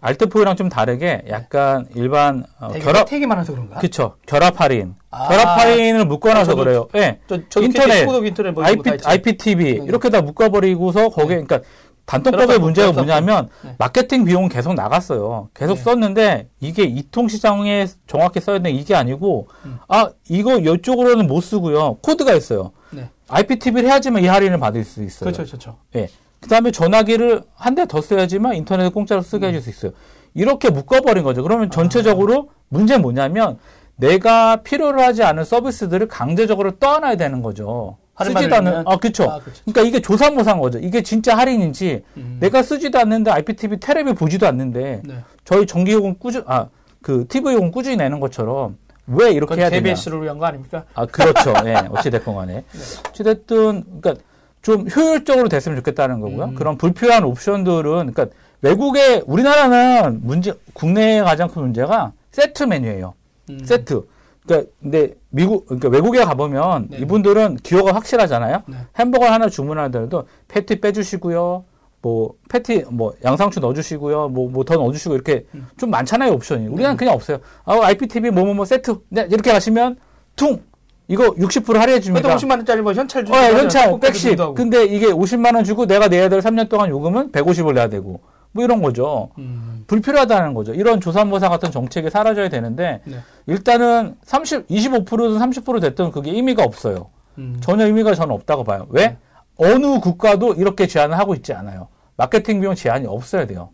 알트포이랑 0.00 0.56
좀 0.56 0.68
다르게 0.68 1.22
약간 1.28 1.86
일반 1.94 2.44
어, 2.60 2.68
결합 2.68 3.08
택이 3.08 3.26
많아서 3.26 3.52
그런가? 3.52 3.78
그쵸 3.78 4.16
결합 4.26 4.60
할인 4.60 4.94
아. 5.10 5.28
결합 5.28 5.58
할인을 5.58 6.04
묶어놔서 6.04 6.52
저도- 6.52 6.56
그래요. 6.58 6.88
예. 6.96 7.18
저, 7.48 7.60
인터넷, 7.62 8.06
인터넷 8.26 8.50
뭐 8.52 8.64
IP. 8.64 8.90
IPTV 9.04 9.64
네. 9.78 9.84
이렇게 9.86 10.10
다 10.10 10.20
묶어버리고서 10.20 11.08
거기에 11.08 11.42
그러니까 11.42 11.60
단톡법의 12.06 12.46
결합하고, 12.46 12.64
문제가. 12.64 12.92
뭐냐면 12.92 13.48
네. 13.62 13.74
마케팅 13.78 14.24
비용은 14.24 14.48
계속 14.48 14.74
나갔어요. 14.74 15.48
계속 15.54 15.74
네. 15.76 15.82
썼는데 15.82 16.48
이게 16.60 16.82
이통 16.84 17.28
시장에 17.28 17.86
정확히 18.06 18.40
써야 18.40 18.58
되는 18.58 18.78
이게 18.78 18.94
아니고 18.94 19.48
음. 19.64 19.78
아 19.88 20.10
이거 20.28 20.56
이쪽으로는 20.58 21.26
못 21.26 21.40
쓰고요. 21.40 21.98
코드가 22.02 22.34
있어요. 22.34 22.72
네. 22.90 23.08
IPTV를 23.28 23.88
해야지만 23.88 24.24
이 24.24 24.26
할인을 24.26 24.58
받을 24.58 24.84
수 24.84 25.02
있어요. 25.04 25.30
그렇죠, 25.32 25.44
그렇죠. 25.48 25.76
예. 25.96 26.08
그 26.40 26.48
다음에 26.48 26.70
전화기를 26.70 27.42
한 27.54 27.74
대 27.74 27.86
더 27.86 28.00
써야지만 28.00 28.54
인터넷을 28.56 28.90
공짜로 28.90 29.22
쓰게 29.22 29.48
해줄 29.48 29.60
수 29.62 29.70
있어요. 29.70 29.92
이렇게 30.34 30.70
묶어버린 30.70 31.24
거죠. 31.24 31.42
그러면 31.42 31.70
전체적으로 31.70 32.50
문제는 32.68 33.02
뭐냐면 33.02 33.58
내가 33.96 34.56
필요로 34.56 35.02
하지 35.02 35.22
않은 35.22 35.44
서비스들을 35.44 36.08
강제적으로 36.08 36.72
떠안아야 36.78 37.16
되는 37.16 37.42
거죠. 37.42 37.98
쓰지도 38.22 38.54
않는? 38.56 38.82
아, 38.86 38.96
그쵸. 38.96 39.24
아, 39.24 39.38
그렇죠. 39.40 39.62
그러니까 39.64 39.82
이게 39.82 40.00
조삼모사인 40.00 40.58
거죠. 40.60 40.78
이게 40.78 41.02
진짜 41.02 41.36
할인인지 41.36 42.02
음. 42.18 42.36
내가 42.40 42.62
쓰지도 42.62 42.98
않는데 42.98 43.30
IPTV 43.30 43.78
테레비 43.78 44.12
보지도 44.14 44.46
않는데 44.46 45.02
네. 45.04 45.14
저희 45.44 45.66
전기요금 45.66 46.18
꾸준, 46.18 46.44
아, 46.46 46.68
그 47.02 47.26
TV요금 47.28 47.70
꾸준히 47.70 47.96
내는 47.96 48.20
것처럼 48.20 48.76
왜 49.06 49.32
이렇게 49.32 49.54
해야 49.56 49.70
되냐. 49.70 49.82
KBS를 49.82 50.22
위한 50.22 50.38
거 50.38 50.44
아닙니까? 50.46 50.84
아, 50.94 51.06
그렇죠. 51.06 51.54
예, 51.64 51.74
어찌됐건 51.90 52.34
간에. 52.36 52.64
어찌됐든, 53.08 53.84
그러니까 54.00 54.14
좀 54.62 54.86
효율적으로 54.94 55.48
됐으면 55.48 55.76
좋겠다는 55.78 56.20
거고요. 56.20 56.44
음. 56.46 56.54
그런 56.54 56.76
불필요한 56.76 57.24
옵션들은, 57.24 58.12
그러니까 58.12 58.26
외국에, 58.62 59.22
우리나라는 59.26 60.20
문제, 60.22 60.52
국내의 60.74 61.22
가장 61.24 61.48
큰 61.48 61.62
문제가 61.62 62.12
세트 62.30 62.64
메뉴예요. 62.64 63.14
음. 63.50 63.64
세트. 63.64 64.02
그러니까, 64.44 64.70
근데 64.82 65.14
미국, 65.30 65.66
그러니까 65.66 65.88
외국에 65.88 66.24
가보면 66.24 66.88
네. 66.90 66.98
이분들은 66.98 67.56
기호가 67.62 67.94
확실하잖아요. 67.94 68.62
네. 68.66 68.76
햄버거 68.98 69.26
하나 69.26 69.48
주문하더라도 69.48 70.24
패티 70.48 70.80
빼주시고요. 70.80 71.64
뭐, 72.02 72.32
패티, 72.48 72.84
뭐, 72.90 73.14
양상추 73.24 73.60
넣어주시고요. 73.60 74.28
뭐, 74.30 74.48
뭐 74.50 74.64
더 74.64 74.74
넣어주시고, 74.76 75.14
이렇게 75.14 75.44
음. 75.54 75.68
좀 75.76 75.90
많잖아요, 75.90 76.32
옵션이. 76.32 76.66
우리나라는 76.66 76.96
네. 76.96 76.98
그냥 76.98 77.14
없어요. 77.14 77.38
아, 77.64 77.78
IPTV 77.82 78.30
뭐뭐뭐 78.30 78.64
세트. 78.64 78.96
네, 79.10 79.26
이렇게 79.30 79.52
가시면, 79.52 79.96
퉁! 80.36 80.62
이거 81.10 81.24
60% 81.34 81.74
할인해 81.74 81.98
줍니다. 81.98 82.28
그래도 82.28 82.46
50만 82.46 82.50
원짜리 82.52 82.80
뭐 82.82 82.92
현찰 82.92 83.24
주고 83.24 83.36
어, 83.36 83.40
현찰. 83.40 83.98
주기도 84.12 84.44
하고. 84.44 84.54
근데 84.54 84.84
이게 84.84 85.08
50만 85.08 85.56
원 85.56 85.64
주고 85.64 85.84
내가 85.84 86.06
내야 86.06 86.28
될 86.28 86.38
3년 86.38 86.68
동안 86.68 86.88
요금은 86.88 87.32
150을 87.32 87.74
내야 87.74 87.88
되고, 87.88 88.20
뭐 88.52 88.64
이런 88.64 88.80
거죠. 88.80 89.30
음. 89.38 89.82
불필요하다는 89.88 90.54
거죠. 90.54 90.72
이런 90.72 91.00
조삼모사 91.00 91.48
같은 91.48 91.72
정책이 91.72 92.10
사라져야 92.10 92.48
되는데, 92.48 93.00
네. 93.04 93.16
일단은 93.48 94.14
30, 94.22 94.68
25%든 94.68 95.36
30% 95.38 95.80
됐든 95.80 96.12
그게 96.12 96.30
의미가 96.30 96.62
없어요. 96.62 97.10
음. 97.38 97.56
전혀 97.60 97.86
의미가 97.86 98.14
저는 98.14 98.32
없다고 98.32 98.62
봐요. 98.62 98.86
왜? 98.90 99.08
네. 99.08 99.16
어느 99.56 99.98
국가도 99.98 100.54
이렇게 100.54 100.86
제한을 100.86 101.18
하고 101.18 101.34
있지 101.34 101.52
않아요. 101.52 101.88
마케팅 102.16 102.60
비용 102.60 102.76
제한이 102.76 103.08
없어야 103.08 103.48
돼요. 103.48 103.70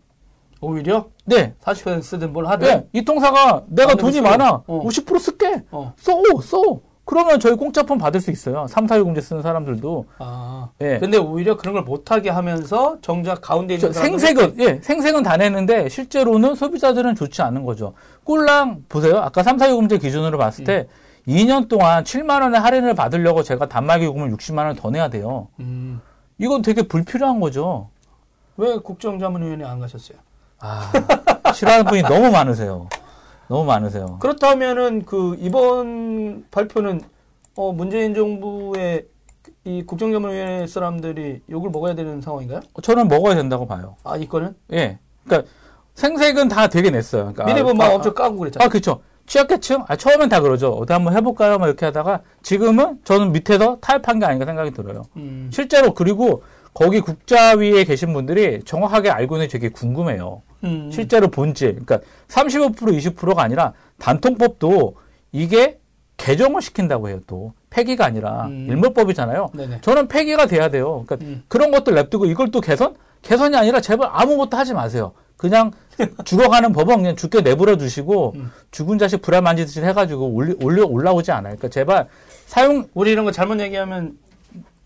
오히려 0.59 1.05
네. 1.25 1.53
40% 1.63 2.01
쓰든 2.01 2.33
뭘 2.33 2.47
하든 2.47 2.67
네. 2.67 2.87
이 2.93 3.05
통사가 3.05 3.65
내가 3.67 3.91
안 3.91 3.97
돈이 3.97 4.13
쓰고. 4.13 4.27
많아. 4.27 4.63
어. 4.65 4.83
50% 4.83 5.19
쓸게. 5.19 5.61
어. 5.69 5.93
써, 5.97 6.13
써. 6.41 6.79
그러면 7.07 7.39
저희 7.39 7.55
공짜폰 7.55 7.97
받을 7.97 8.19
수 8.19 8.31
있어요. 8.31 8.67
3, 8.67 8.85
4, 8.85 8.99
6금제 8.99 9.21
쓰는 9.21 9.41
사람들도. 9.41 10.05
아. 10.19 10.67
예. 10.81 10.99
근데 10.99 11.17
오히려 11.17 11.55
그런 11.55 11.73
걸 11.73 11.83
못하게 11.83 12.29
하면서 12.29 12.97
정작 13.01 13.39
가운데 13.39 13.75
있는 13.75 13.93
생색은, 13.93 14.55
예, 14.59 14.81
생색은 14.81 15.23
다 15.23 15.37
내는데 15.37 15.87
실제로는 15.87 16.55
소비자들은 16.55 17.15
좋지 17.15 17.41
않은 17.41 17.63
거죠. 17.63 17.93
꼴랑, 18.25 18.83
보세요. 18.89 19.19
아까 19.19 19.41
3, 19.41 19.57
4, 19.57 19.69
6금제 19.69 20.01
기준으로 20.01 20.37
봤을 20.37 20.65
때 20.65 20.89
음. 21.29 21.33
2년 21.33 21.69
동안 21.69 22.03
7만원의 22.03 22.55
할인을 22.55 22.93
받으려고 22.93 23.41
제가 23.41 23.69
단말기 23.69 24.03
요금을 24.03 24.29
60만원 24.31 24.77
더 24.77 24.89
내야 24.91 25.07
돼요. 25.07 25.47
음. 25.61 26.01
이건 26.37 26.61
되게 26.61 26.81
불필요한 26.81 27.39
거죠. 27.39 27.87
왜 28.57 28.75
국정자문위원회 28.75 29.63
안 29.63 29.79
가셨어요? 29.79 30.17
아, 30.59 30.91
싫어하는 31.53 31.85
분이 31.85 32.01
너무 32.01 32.31
많으세요. 32.31 32.89
너무 33.47 33.65
많으세요. 33.65 34.17
그렇다면은 34.19 35.05
그 35.05 35.35
이번 35.39 36.45
발표는 36.51 37.01
어 37.55 37.71
문재인 37.71 38.13
정부의 38.13 39.07
이 39.63 39.83
국정자문위원회 39.83 40.67
사람들이 40.67 41.41
욕을 41.49 41.69
먹어야 41.71 41.95
되는 41.95 42.21
상황인가요? 42.21 42.61
저는 42.81 43.07
먹어야 43.07 43.35
된다고 43.35 43.65
봐요. 43.65 43.95
아 44.03 44.17
이거는 44.17 44.55
예. 44.73 44.99
그러니까 45.25 45.49
생색은 45.95 46.49
다 46.49 46.67
되게 46.67 46.91
냈어요. 46.91 47.33
그러니까 47.33 47.45
미래부 47.45 47.71
아, 47.71 47.73
막 47.73 47.85
아, 47.85 47.95
엄청 47.95 48.13
까고 48.13 48.37
그랬잖아요. 48.37 48.65
아, 48.65 48.69
그렇죠. 48.69 49.01
취약계층? 49.25 49.83
아, 49.87 49.95
처음엔 49.95 50.29
다 50.29 50.39
그러죠. 50.39 50.71
어디 50.71 50.93
한번 50.93 51.15
해볼까요? 51.15 51.57
막 51.57 51.67
이렇게 51.67 51.85
하다가 51.85 52.21
지금은 52.43 52.99
저는 53.03 53.33
밑에서 53.33 53.77
타협한 53.81 54.19
게 54.19 54.25
아닌가 54.25 54.45
생각이 54.45 54.71
들어요. 54.71 55.03
음. 55.17 55.49
실제로 55.51 55.93
그리고 55.93 56.43
거기 56.77 57.01
국자위에 57.01 57.85
계신 57.85 58.13
분들이 58.13 58.61
정확하게 58.63 59.09
알고 59.09 59.37
있는 59.37 59.47
게 59.47 59.51
되게 59.51 59.69
궁금해요. 59.69 60.43
음. 60.63 60.91
실제로 60.93 61.27
본질. 61.27 61.83
그러니까 61.83 62.01
35% 62.27 62.75
20%가 62.75 63.41
아니라 63.41 63.73
단통법도 63.97 64.95
이게 65.31 65.79
개정을 66.17 66.61
시킨다고 66.61 67.09
해요. 67.09 67.19
또 67.25 67.53
폐기가 67.71 68.05
아니라 68.05 68.45
음. 68.45 68.67
일몰법이잖아요. 68.69 69.49
네네. 69.55 69.79
저는 69.81 70.07
폐기가 70.07 70.45
돼야 70.45 70.69
돼요. 70.69 71.03
그러니까 71.07 71.17
음. 71.25 71.41
그런 71.47 71.71
것들 71.71 71.95
냅두고 71.95 72.27
이걸 72.27 72.51
또 72.51 72.61
개선? 72.61 72.95
개선이 73.23 73.57
아니라 73.57 73.81
제발 73.81 74.09
아무것도 74.11 74.55
하지 74.55 74.75
마세요. 74.75 75.13
그냥 75.35 75.71
죽어가는 76.25 76.73
법은 76.73 76.97
그냥 76.97 77.15
죽게 77.15 77.41
내버려 77.41 77.77
두시고 77.77 78.33
음. 78.35 78.51
죽은 78.69 78.99
자식 78.99 79.23
불알 79.23 79.41
만지듯이 79.41 79.81
해가지고 79.81 80.27
올리, 80.27 80.53
올려 80.61 80.85
올라오지 80.85 81.31
않아요. 81.31 81.55
그러니까 81.55 81.69
제발 81.69 82.07
사용 82.45 82.87
우리 82.93 83.13
이런 83.13 83.25
거 83.25 83.31
잘못 83.31 83.59
얘기하면 83.61 84.15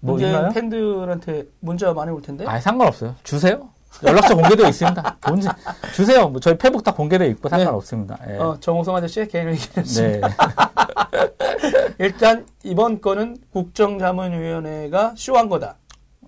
뭐 0.02 0.20
있나요? 0.20 0.50
팬들한테 0.50 1.46
문자 1.60 1.94
많이 1.94 2.12
올 2.12 2.22
텐데. 2.22 2.46
아 2.48 2.60
상관없어요. 2.60 3.16
주세요. 3.24 3.70
연락처 4.04 4.36
공개되어 4.36 4.68
있습니다. 4.70 5.18
뭔지 5.28 5.48
주세요. 5.94 6.28
뭐 6.30 6.40
저희 6.40 6.58
페북 6.58 6.84
다 6.84 6.94
공개되어 6.94 7.28
있고 7.28 7.50
상관없습니다. 7.50 8.18
예. 8.30 8.38
어, 8.38 8.58
정호성 8.60 8.96
아저씨의 8.96 9.28
개인 9.28 9.50
의견이었습니다. 9.50 10.28
네. 10.28 10.36
일단 12.00 12.46
이번 12.64 13.00
건은 13.02 13.38
국정자문위원회가 13.52 15.14
쇼한 15.16 15.50
거다. 15.50 15.76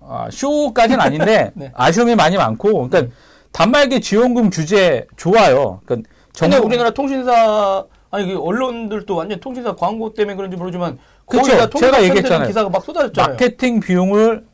아, 0.02 0.28
쇼까지는 0.30 1.00
아닌데 1.00 1.50
네. 1.56 1.72
아쉬움이 1.74 2.14
많이 2.14 2.36
많고, 2.36 2.88
그러니까 2.88 3.12
단말기 3.52 4.00
지원금 4.02 4.50
규제 4.50 5.06
좋아요. 5.16 5.80
그러니까 5.86 6.08
근데 6.38 6.56
정부- 6.56 6.66
우리나라 6.66 6.90
통신사 6.90 7.84
아니 8.10 8.26
그 8.32 8.40
언론들도 8.40 9.16
완전 9.16 9.40
통신사 9.40 9.74
광고 9.74 10.12
때문에 10.14 10.36
그런지 10.36 10.56
모르지만 10.56 10.98
통신사 11.30 11.68
제가 11.70 12.02
얘기했잖아요. 12.04 12.46
기사가 12.48 12.68
막 12.68 12.84
쏟아졌잖아요. 12.84 13.32
마케팅 13.32 13.80
비용을 13.80 14.46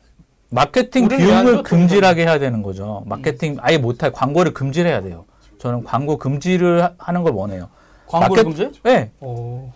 마케팅 0.49 1.07
비용을? 1.07 1.63
금지하게 1.63 2.23
해야 2.23 2.39
되는 2.39 2.61
거죠. 2.61 3.03
마케팅 3.05 3.57
아예 3.61 3.77
못할 3.77 4.11
광고를 4.11 4.53
금지를 4.53 4.89
해야 4.91 5.01
돼요. 5.01 5.25
저는 5.59 5.83
광고 5.83 6.17
금지를 6.17 6.83
하- 6.83 6.93
하는 6.97 7.23
걸 7.23 7.33
원해요. 7.33 7.69
광고를 8.07 8.43
마케- 8.43 8.55
금지? 8.65 8.81
네. 8.83 9.11
오, 9.21 9.71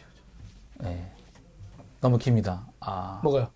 네. 0.79 1.09
너무 2.01 2.17
깁니다. 2.17 2.65
아, 2.81 3.19
뭐가요? 3.23 3.47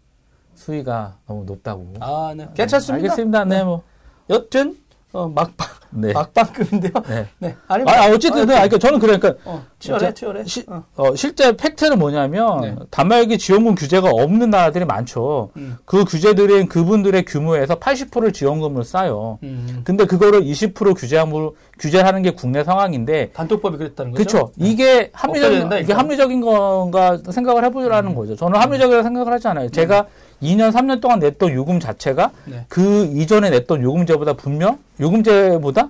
수위가 0.56 1.18
너무 1.28 1.44
높다고. 1.46 1.94
아, 2.00 2.34
네. 2.36 2.48
괜찮습니다. 2.54 3.04
알겠습니다. 3.12 3.46
네, 3.46 3.64
뭐. 3.64 3.84
여튼 4.30 4.78
어, 5.12 5.28
막방 5.28 5.68
네. 5.92 6.14
막방급인데요. 6.14 6.92
네. 7.08 7.26
네. 7.40 7.56
아니, 7.68 7.84
아, 7.90 8.04
아, 8.04 8.12
어쨌든, 8.14 8.46
네, 8.46 8.54
그러니까 8.54 8.78
저는 8.78 9.00
그러니까 9.00 9.34
어, 9.44 9.64
치열해, 9.80 10.14
치열해. 10.14 10.44
시- 10.46 10.64
어. 10.68 10.84
어, 10.98 11.16
실제 11.16 11.58
팩트는 11.58 11.98
뭐냐면 11.98 12.62
네. 12.62 12.76
단말기 12.92 13.40
지원금 13.40 13.74
규제가 13.74 14.08
없는 14.12 14.52
나라들이 14.52 14.86
많죠. 14.86 15.50
음. 15.58 15.78
그 15.86 16.06
규제들은 16.06 16.68
그분들의 16.68 17.26
규모에서 17.26 17.80
80%를 17.80 18.32
지원금을 18.34 18.84
싸요. 18.84 19.40
음. 19.42 19.82
근데 19.84 20.06
그거를 20.06 20.42
20% 20.44 20.94
규제함으로 20.96 21.56
규제하는 21.80 22.22
게 22.22 22.32
국내 22.32 22.64
상황인데 22.64 23.32
단톡법이 23.32 23.78
그랬다는 23.78 24.12
거죠? 24.12 24.24
그렇죠. 24.24 24.52
이게 24.58 25.10
없어야 25.12 25.24
합리적인 25.24 25.60
된다, 25.62 25.78
이게. 25.80 25.94
음. 25.94 25.98
합리적인 25.98 26.42
건가 26.42 27.18
생각을 27.32 27.64
해보라는 27.66 28.14
거죠. 28.14 28.36
저는 28.36 28.60
합리적이라고 28.60 29.02
생각을 29.02 29.34
하지 29.34 29.48
않아요. 29.48 29.70
제가 29.70 30.06
2년 30.42 30.72
3년 30.72 31.02
동안 31.02 31.20
냈던 31.20 31.54
요금 31.54 31.80
자체가 31.80 32.32
네. 32.46 32.66
그 32.70 33.06
이전에 33.14 33.50
냈던 33.50 33.82
요금제보다 33.82 34.34
분명 34.34 34.80
요금제보다 35.00 35.90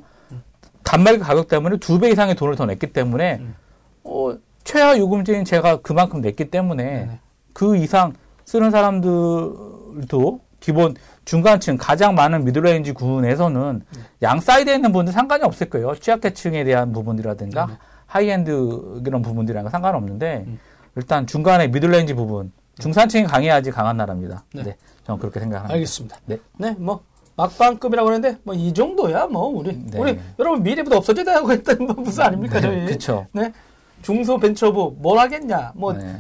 단말기 0.84 1.20
가격 1.20 1.48
때문에 1.48 1.78
두 1.78 2.00
배 2.00 2.10
이상의 2.10 2.36
돈을 2.36 2.56
더 2.56 2.66
냈기 2.66 2.88
때문에 2.88 3.38
음. 3.42 3.56
어, 4.04 4.36
최하 4.64 4.98
요금제인 4.98 5.46
제가 5.46 5.78
그만큼 5.82 6.22
냈기 6.22 6.50
때문에 6.50 6.84
네네. 6.84 7.20
그 7.54 7.76
이상 7.78 8.14
쓰는 8.46 8.72
사람들도 8.72 10.40
기본 10.60 10.96
중간층 11.26 11.78
가장 11.78 12.16
많은 12.16 12.44
middle 12.44 12.71
range 12.71 12.94
구분에서는 12.94 13.82
네. 13.96 14.02
양 14.24 14.40
사이드에 14.40 14.76
있는 14.76 14.92
분들 14.92 15.14
상관이 15.14 15.44
없을 15.44 15.70
거예요. 15.70 15.96
취약계층에 15.96 16.64
대한 16.64 16.92
부분이라든가 16.92 17.66
네네. 17.68 17.78
하이엔드 18.08 19.02
그런 19.06 19.22
부분들이랑 19.22 19.70
상관없는데 19.70 20.46
음. 20.48 20.60
일단 20.96 21.28
중간에 21.28 21.68
middle 21.68 21.94
range 21.94 22.16
부분 22.16 22.52
중산층이 22.80 23.26
강해야지 23.26 23.72
강한 23.72 23.98
나라입니다. 23.98 24.44
네. 24.54 24.64
네, 24.64 24.78
저는 25.06 25.20
그렇게 25.20 25.40
생각합니다. 25.40 25.74
알겠습니다. 25.74 26.18
네. 26.26 26.38
네, 26.58 26.72
뭐 26.80 27.02
막방급이라고 27.36 28.08
하는데 28.10 28.38
뭐 28.44 28.56
이 28.56 28.74
정도야 28.74 29.28
뭐 29.28 29.48
우리 29.48 29.76
네. 29.78 29.98
우리 30.00 30.20
여러분 30.40 30.64
미래부터 30.64 30.98
없어져야 30.98 31.36
하고 31.38 31.52
했던 31.52 31.78
뭐 31.86 31.94
무슨 31.96 32.24
아닙니까 32.24 32.60
저희 32.60 32.86
그렇죠. 32.86 33.28
네 33.34 33.54
중소벤처부 34.02 34.96
뭘 35.00 35.20
하겠냐 35.20 35.74
뭐어 35.76 35.94
네. 35.94 36.16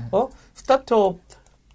스타트업 0.53 1.17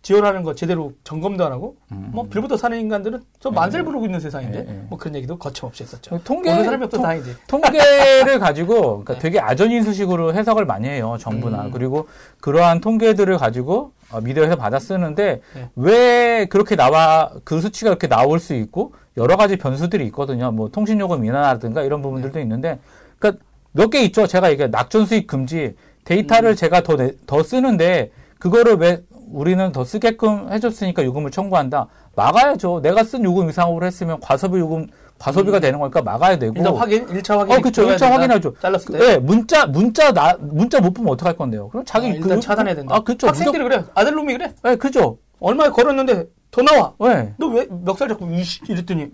지원하는 0.04 0.42
거 0.42 0.54
제대로 0.54 0.92
점검도 1.02 1.46
안 1.46 1.50
하고 1.50 1.76
음. 1.90 2.10
뭐 2.12 2.28
빌부터 2.28 2.58
사는 2.58 2.78
인간들은 2.78 3.22
저 3.40 3.48
네. 3.48 3.54
만세를 3.54 3.86
부르고 3.86 4.04
있는 4.04 4.20
세상인데 4.20 4.58
네, 4.58 4.64
네. 4.70 4.86
뭐 4.90 4.98
그런 4.98 5.14
얘기도 5.16 5.38
거침없이 5.38 5.82
했었죠. 5.82 6.20
통계 6.22 6.50
어느 6.50 6.62
사람이 6.62 6.84
없어 6.84 7.00
다행이지. 7.00 7.34
통계를 7.48 8.38
가지고 8.38 8.80
그러니까 9.02 9.14
네. 9.14 9.18
되게 9.18 9.40
아전인수식으로 9.40 10.34
해석을 10.34 10.66
많이 10.66 10.88
해요 10.88 11.16
정부나 11.18 11.64
음. 11.64 11.70
그리고 11.70 12.06
그러한 12.40 12.82
통계들을 12.82 13.38
가지고 13.38 13.92
어, 14.10 14.20
미디어에서 14.20 14.56
받아 14.56 14.78
쓰는데 14.78 15.40
네. 15.54 15.70
왜 15.74 16.44
그렇게 16.50 16.76
나와 16.76 17.32
그 17.42 17.62
수치가 17.62 17.88
이렇게 17.88 18.06
나올 18.06 18.38
수 18.40 18.52
있고 18.54 18.92
여러 19.16 19.38
가지 19.38 19.56
변수들이 19.56 20.04
있거든요. 20.08 20.50
뭐 20.52 20.68
통신요금 20.68 21.24
인하라든가 21.24 21.82
이런 21.82 22.02
부분들도 22.02 22.34
네. 22.34 22.42
있는데 22.42 22.78
그러니까 23.18 23.42
몇 23.72 23.88
개 23.88 24.02
있죠. 24.02 24.26
제가 24.26 24.50
이게 24.50 24.66
낙전 24.66 25.06
수익 25.06 25.26
금지 25.26 25.74
데이터를 26.04 26.50
음. 26.50 26.56
제가 26.56 26.82
더, 26.82 26.98
더 27.26 27.42
쓰는데 27.42 28.10
그거를 28.38 28.74
왜 28.74 29.02
우리는 29.34 29.72
더 29.72 29.84
쓰게끔 29.84 30.52
해줬으니까 30.52 31.04
요금을 31.04 31.30
청구한다. 31.30 31.88
막아야죠. 32.14 32.80
내가 32.82 33.02
쓴 33.02 33.24
요금 33.24 33.48
이상으로 33.50 33.84
했으면 33.84 34.20
과소비 34.20 34.58
요금 34.60 34.86
과소비가 35.18 35.58
음. 35.58 35.60
되는 35.60 35.78
거니까 35.80 36.02
막아야 36.02 36.38
되고. 36.38 36.54
일단 36.56 36.74
확인, 36.76 37.06
1차 37.06 37.38
확인. 37.38 37.54
어, 37.56 37.60
그렇죠. 37.60 37.82
1차 37.86 38.10
확인하죠. 38.10 38.54
잘랐을 38.60 38.92
때. 38.92 38.98
네, 38.98 39.18
문자, 39.18 39.66
문자, 39.66 40.12
나, 40.12 40.36
문자 40.40 40.80
못 40.80 40.92
보면 40.92 41.12
어떡할 41.14 41.36
건데요? 41.36 41.68
그럼 41.68 41.84
자기. 41.84 42.06
아, 42.06 42.10
일단 42.10 42.28
그, 42.36 42.40
차단해야 42.40 42.74
된다. 42.76 42.94
아, 42.94 43.00
그렇죠. 43.00 43.26
학생들이 43.26 43.62
그래. 43.64 43.84
아들놈이 43.94 44.32
그래. 44.34 44.52
네, 44.62 44.76
그죠. 44.76 45.18
얼마에 45.40 45.68
걸었는데 45.70 46.26
더 46.52 46.62
나와. 46.62 46.92
네. 47.00 47.34
너 47.36 47.48
왜 47.48 47.66
멱살 47.68 48.08
잡고 48.08 48.28
이랬더니. 48.68 49.10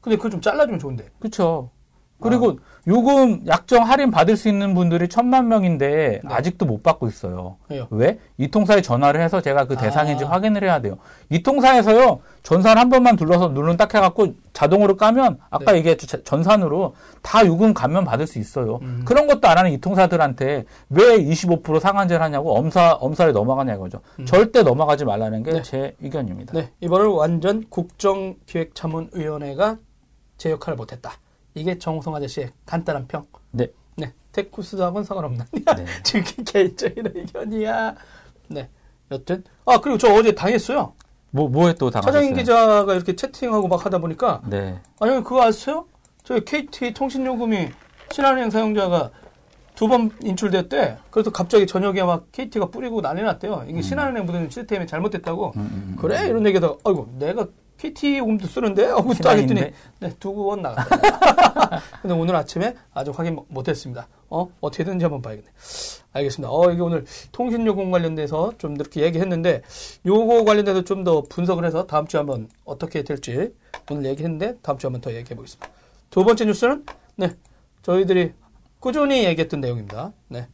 근데 0.00 0.16
그걸 0.16 0.30
좀 0.30 0.40
잘라주면 0.40 0.78
좋은데. 0.78 1.08
그렇죠. 1.18 1.70
그리고 2.20 2.50
아. 2.50 2.70
요금 2.86 3.46
약정 3.46 3.84
할인 3.84 4.10
받을 4.10 4.36
수 4.36 4.48
있는 4.48 4.74
분들이 4.74 5.08
천만 5.08 5.48
명인데 5.48 6.20
네. 6.24 6.34
아직도 6.34 6.66
못 6.66 6.82
받고 6.82 7.08
있어요. 7.08 7.56
왜요? 7.68 7.86
왜? 7.90 8.18
이 8.38 8.48
통사에 8.48 8.80
전화를 8.80 9.20
해서 9.20 9.40
제가 9.40 9.66
그 9.66 9.76
대상인지 9.76 10.24
아. 10.24 10.30
확인을 10.30 10.64
해야 10.64 10.80
돼요. 10.80 10.96
이 11.28 11.42
통사에서요 11.42 12.20
전산 12.42 12.78
한 12.78 12.88
번만 12.88 13.16
둘러서 13.16 13.48
누른 13.48 13.76
딱 13.76 13.94
해갖고 13.94 14.34
자동으로 14.52 14.96
까면 14.96 15.38
아까 15.50 15.72
네. 15.72 15.78
얘기했죠 15.78 16.22
전산으로 16.24 16.94
다 17.22 17.46
요금 17.46 17.74
감면 17.74 18.04
받을 18.04 18.26
수 18.26 18.38
있어요. 18.38 18.78
음. 18.82 19.02
그런 19.04 19.26
것도 19.26 19.46
안 19.46 19.58
하는 19.58 19.72
이 19.72 19.78
통사들한테 19.78 20.64
왜 20.88 21.18
25% 21.18 21.80
상한제를 21.80 22.22
하냐고 22.22 22.56
엄사 22.56 22.94
엄살에 22.94 23.32
넘어가냐 23.32 23.74
이거죠. 23.74 24.00
음. 24.18 24.26
절대 24.26 24.62
넘어가지 24.62 25.04
말라는 25.04 25.42
게제 25.42 25.78
네. 25.78 25.94
의견입니다. 26.00 26.54
네 26.54 26.70
이번을 26.80 27.08
완전 27.08 27.64
국정기획자문위원회가 27.68 29.76
제 30.38 30.50
역할을 30.50 30.76
못했다. 30.76 31.12
이게 31.54 31.78
정우성 31.78 32.14
아저씨의 32.14 32.50
간단한 32.66 33.06
평. 33.08 33.24
네. 33.50 33.68
네. 33.96 34.12
테쿠스하고는 34.32 35.04
상관없는 35.04 35.44
네. 35.52 35.84
지금 36.04 36.44
개인적인 36.44 37.04
의견이야. 37.14 37.94
네. 38.48 38.68
여튼 39.10 39.42
아 39.66 39.80
그리고 39.80 39.98
저 39.98 40.12
어제 40.12 40.34
당했어요. 40.34 40.94
뭐 41.32 41.48
뭐에 41.48 41.74
또 41.74 41.90
당했어요? 41.90 42.12
차장인 42.12 42.34
기자가 42.34 42.94
이렇게 42.94 43.14
채팅하고 43.14 43.68
막 43.68 43.84
하다 43.84 43.98
보니까 43.98 44.42
네. 44.46 44.80
아니 45.00 45.12
그거 45.22 45.42
아세요? 45.42 45.86
저희 46.24 46.44
KT 46.44 46.94
통신 46.94 47.26
요금이 47.26 47.68
신한은행 48.12 48.50
사용자가 48.50 49.10
두 49.74 49.88
번 49.88 50.10
인출됐대. 50.22 50.98
그래서 51.10 51.30
갑자기 51.30 51.66
저녁에 51.66 52.02
막 52.02 52.30
KT가 52.32 52.66
뿌리고 52.66 53.00
난리 53.00 53.22
났대요. 53.22 53.64
이게 53.66 53.78
음. 53.78 53.82
신한은행 53.82 54.26
무슨 54.26 54.50
시스템이 54.50 54.86
잘못됐다고. 54.86 55.52
음, 55.56 55.60
음, 55.60 55.86
음, 55.92 55.96
그래 55.98 56.28
이런 56.28 56.44
얘기다. 56.46 56.74
아이고 56.84 57.08
내가 57.18 57.46
PT 57.80 58.18
요금도 58.18 58.46
쓰는데 58.46 58.84
하고 58.86 59.14
딱 59.14 59.38
했더니 59.38 59.72
네, 60.00 60.12
두번 60.20 60.60
나갔어요. 60.60 61.00
근데 62.02 62.14
오늘 62.14 62.36
아침에 62.36 62.74
아직 62.92 63.18
확인 63.18 63.38
못했습니다. 63.48 64.06
어 64.28 64.48
어떻게 64.60 64.84
되는지 64.84 65.04
한번 65.04 65.22
봐야겠네. 65.22 65.48
알겠습니다. 66.12 66.50
어 66.52 66.70
이게 66.70 66.82
오늘 66.82 67.04
통신 67.32 67.66
요금 67.66 67.90
관련돼서 67.90 68.52
좀 68.58 68.74
이렇게 68.76 69.00
얘기했는데 69.02 69.62
요거 70.06 70.44
관련돼서 70.44 70.82
좀 70.84 71.00
더 71.04 71.22
분석을 71.22 71.64
해서 71.64 71.86
다음 71.86 72.06
주에 72.06 72.18
한번 72.18 72.48
어떻게 72.66 73.02
될지 73.02 73.54
오늘 73.90 74.04
얘기했는데 74.04 74.58
다음 74.60 74.76
주에 74.76 74.88
한번 74.88 75.00
더 75.00 75.10
얘기해 75.14 75.34
보겠습니다. 75.34 75.66
두 76.10 76.22
번째 76.24 76.44
뉴스는 76.44 76.84
네 77.16 77.34
저희들이 77.82 78.34
꾸준히 78.78 79.24
얘기했던 79.24 79.60
내용입니다. 79.62 80.12
네 80.28 80.46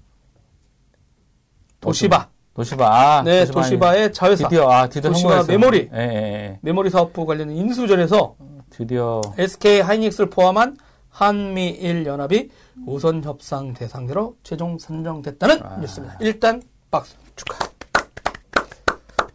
도시바. 1.80 2.35
도시바. 2.56 2.86
아, 3.18 3.22
네, 3.22 3.44
도시바 3.44 3.96
의 3.96 4.12
자회사. 4.14 4.48
드디어, 4.48 4.70
아, 4.70 4.88
드디어 4.88 5.12
도시바 5.12 5.44
메모리. 5.46 5.90
예, 5.92 5.98
예, 5.98 6.02
예. 6.02 6.58
메모리 6.62 6.88
사업부 6.88 7.26
관련 7.26 7.50
인수전에서 7.50 8.34
드디어 8.70 9.20
SK 9.36 9.80
하이닉스를 9.80 10.30
포함한 10.30 10.78
한미일 11.10 12.06
연합이 12.06 12.48
우선 12.86 13.22
협상 13.22 13.74
대상자로 13.74 14.36
최종 14.42 14.78
선정됐다는 14.78 15.62
아. 15.62 15.76
뉴스입니다. 15.76 16.16
일단 16.20 16.62
박수 16.90 17.16
축하. 17.36 17.58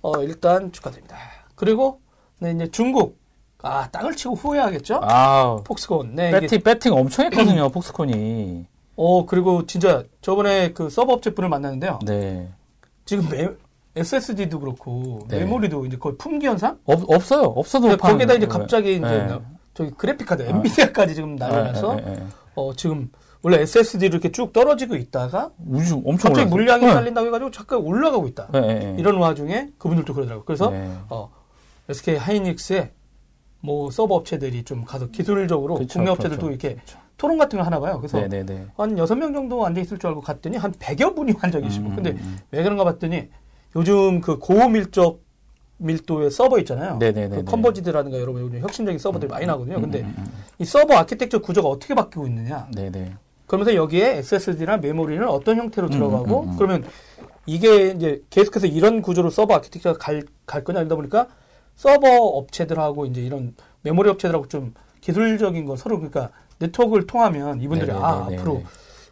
어, 0.02 0.24
일단 0.24 0.72
축하드립니다. 0.72 1.16
그리고 1.56 2.02
네, 2.40 2.52
이제 2.52 2.72
중국 2.72 3.20
아, 3.62 3.88
땅을 3.92 4.16
치고 4.16 4.34
후회하겠죠? 4.34 5.00
아, 5.04 5.58
폭스콘. 5.64 6.16
네, 6.16 6.32
배팅, 6.32 6.46
이게... 6.46 6.58
배팅 6.58 6.94
엄청 6.94 7.26
했거든요, 7.26 7.70
폭스콘이. 7.70 8.66
어, 8.96 9.26
그리고 9.28 9.68
진짜 9.68 10.04
저번에 10.22 10.74
그 10.74 10.90
서버 10.90 11.14
업체분을 11.14 11.50
만났는데요. 11.50 12.00
네. 12.04 12.50
지금 13.06 13.28
매, 13.30 13.50
SSD도 13.96 14.60
그렇고 14.60 15.26
네. 15.28 15.40
메모리도 15.40 15.86
이제 15.86 15.98
거의 15.98 16.18
품귀 16.18 16.46
현상? 16.46 16.78
없, 16.86 17.02
없어요. 17.08 17.44
없어도 17.44 17.96
거기다 17.98 18.34
이제 18.36 18.48
갑자기 18.48 18.96
이제 18.96 19.02
네. 19.02 19.40
저기 19.74 19.92
그래픽 19.92 20.28
카드, 20.28 20.44
아. 20.44 20.46
엔비디아까지 20.46 21.16
지금 21.16 21.36
날려놔서 21.36 21.96
네, 21.96 22.02
네, 22.02 22.16
네, 22.16 22.26
어 22.56 22.74
지금 22.76 23.10
원래 23.42 23.60
SSD로 23.62 24.14
이렇게 24.14 24.32
쭉 24.32 24.54
떨어지고 24.54 24.96
있다가 24.96 25.52
우주 25.68 25.96
엄청 26.06 26.32
갑자기 26.32 26.42
올랐어요. 26.42 26.50
물량이 26.50 26.86
딸린다고 26.86 27.28
해가지고 27.28 27.52
잠깐 27.52 27.80
올라가고 27.80 28.28
있다. 28.28 28.50
이런 28.98 29.16
와중에 29.18 29.70
그분들도 29.78 30.14
그러더라고요. 30.14 30.46
그래서 30.46 30.72
어 31.10 31.32
SK 31.90 32.18
하이닉스의 32.18 32.92
뭐 33.62 33.92
서버 33.92 34.16
업체들이 34.16 34.64
좀 34.64 34.84
가서 34.84 35.08
기술적으로 35.08 35.76
그쵸, 35.76 36.00
국내 36.00 36.12
업체들도 36.12 36.48
그렇죠. 36.48 36.66
이렇게 36.66 36.82
그쵸. 36.82 36.98
토론 37.18 37.38
같은 37.38 37.58
걸 37.58 37.66
하나 37.66 37.80
봐요. 37.80 37.98
그래서 38.00 38.20
네네네. 38.20 38.68
한 38.76 38.98
여섯 38.98 39.16
명 39.16 39.32
정도 39.32 39.64
앉아 39.66 39.80
있을 39.80 40.00
줄 40.00 40.10
알고 40.10 40.22
갔더니 40.22 40.58
한 40.58 40.72
100여 40.72 41.16
분이 41.16 41.34
앉아 41.40 41.60
계시고. 41.60 41.90
음, 41.90 41.96
근데 41.96 42.12
음, 42.12 42.18
음. 42.20 42.38
왜 42.50 42.64
그런가 42.64 42.84
봤더니 42.84 43.30
요즘 43.76 44.22
그 44.22 44.40
고밀적 44.40 45.22
밀도의 45.78 46.32
서버 46.32 46.60
있잖아요. 46.60 47.00
그 47.00 47.44
컨버지드라든가 47.44 48.20
여러분 48.20 48.42
요즘 48.42 48.60
혁신적인 48.60 49.00
서버들이 49.00 49.30
음, 49.30 49.32
많이 49.32 49.46
나거든요. 49.46 49.82
근데 49.82 50.06
이 50.60 50.66
서버 50.66 50.96
아키텍처 50.96 51.40
구조가 51.40 51.70
어떻게 51.70 51.96
바뀌고 51.96 52.28
있느냐. 52.28 52.68
네네. 52.76 53.14
그러면서 53.48 53.76
여기에 53.76 54.18
SSD나 54.18 54.78
메모리는 54.78 55.28
어떤 55.28 55.58
형태로 55.58 55.90
들어가고 55.90 56.44
음, 56.44 56.56
그러면 56.58 56.86
이게 57.46 57.88
이제 57.90 58.22
계속해서 58.30 58.68
이런 58.68 59.02
구조로 59.02 59.30
서버 59.30 59.56
아키텍처가 59.56 59.98
갈, 60.00 60.24
갈 60.46 60.64
거냐 60.64 60.80
이러다 60.80 60.96
보니까 60.96 61.28
서버 61.76 62.08
업체들하고 62.16 63.06
이제 63.06 63.22
이런 63.22 63.56
메모리 63.82 64.10
업체들하고 64.10 64.48
좀 64.48 64.74
기술적인 65.02 65.66
거 65.66 65.76
서로 65.76 65.98
그러니까 65.98 66.30
네트워크를 66.60 67.08
통하면 67.08 67.62
이분들이 67.62 67.92
네네네네. 67.92 68.06
아 68.06 68.26
앞으로 68.26 68.64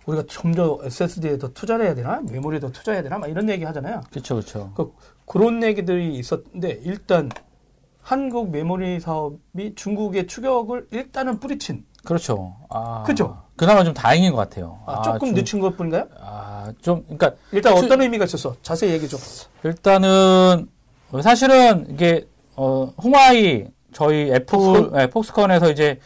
우리가 0.05 0.23
점점 0.27 0.79
SSD에 0.83 1.37
더 1.37 1.49
투자를 1.49 1.85
해야 1.85 1.95
되나 1.95 2.21
메모리에 2.29 2.59
더 2.59 2.71
투자해야 2.71 3.03
되나 3.03 3.17
막 3.17 3.29
이런 3.29 3.49
얘기 3.49 3.63
하잖아요. 3.63 4.01
그렇죠, 4.11 4.35
그렇죠. 4.35 4.71
그, 4.75 4.93
그런 5.25 5.61
얘기들이 5.63 6.15
있었는데 6.15 6.79
일단 6.83 7.29
한국 8.01 8.49
메모리 8.49 8.99
사업이 8.99 9.75
중국의 9.75 10.27
추격을 10.27 10.87
일단은 10.91 11.39
뿌리친. 11.39 11.85
그렇죠. 12.03 12.55
아, 12.69 13.03
그죠. 13.05 13.43
그나마 13.55 13.83
좀 13.83 13.93
다행인 13.93 14.31
것 14.31 14.37
같아요. 14.37 14.79
아, 14.85 15.01
조금 15.01 15.29
아, 15.29 15.31
늦춘 15.33 15.59
것뿐인가요? 15.59 16.07
아, 16.19 16.71
좀 16.81 17.03
그러니까 17.03 17.33
일단 17.51 17.75
추, 17.75 17.85
어떤 17.85 18.01
의미가 18.01 18.25
있었어? 18.25 18.55
자세히 18.61 18.93
얘기 18.93 19.07
좀. 19.07 19.19
일단은 19.63 20.69
사실은 21.21 21.87
이게 21.89 22.27
어, 22.59 22.91
홍화이 23.01 23.67
저희 23.93 24.29
애플 24.31 24.45
폭스콘? 24.45 24.91
네, 24.91 25.07
폭스콘에서 25.07 25.71
이제 25.71 25.97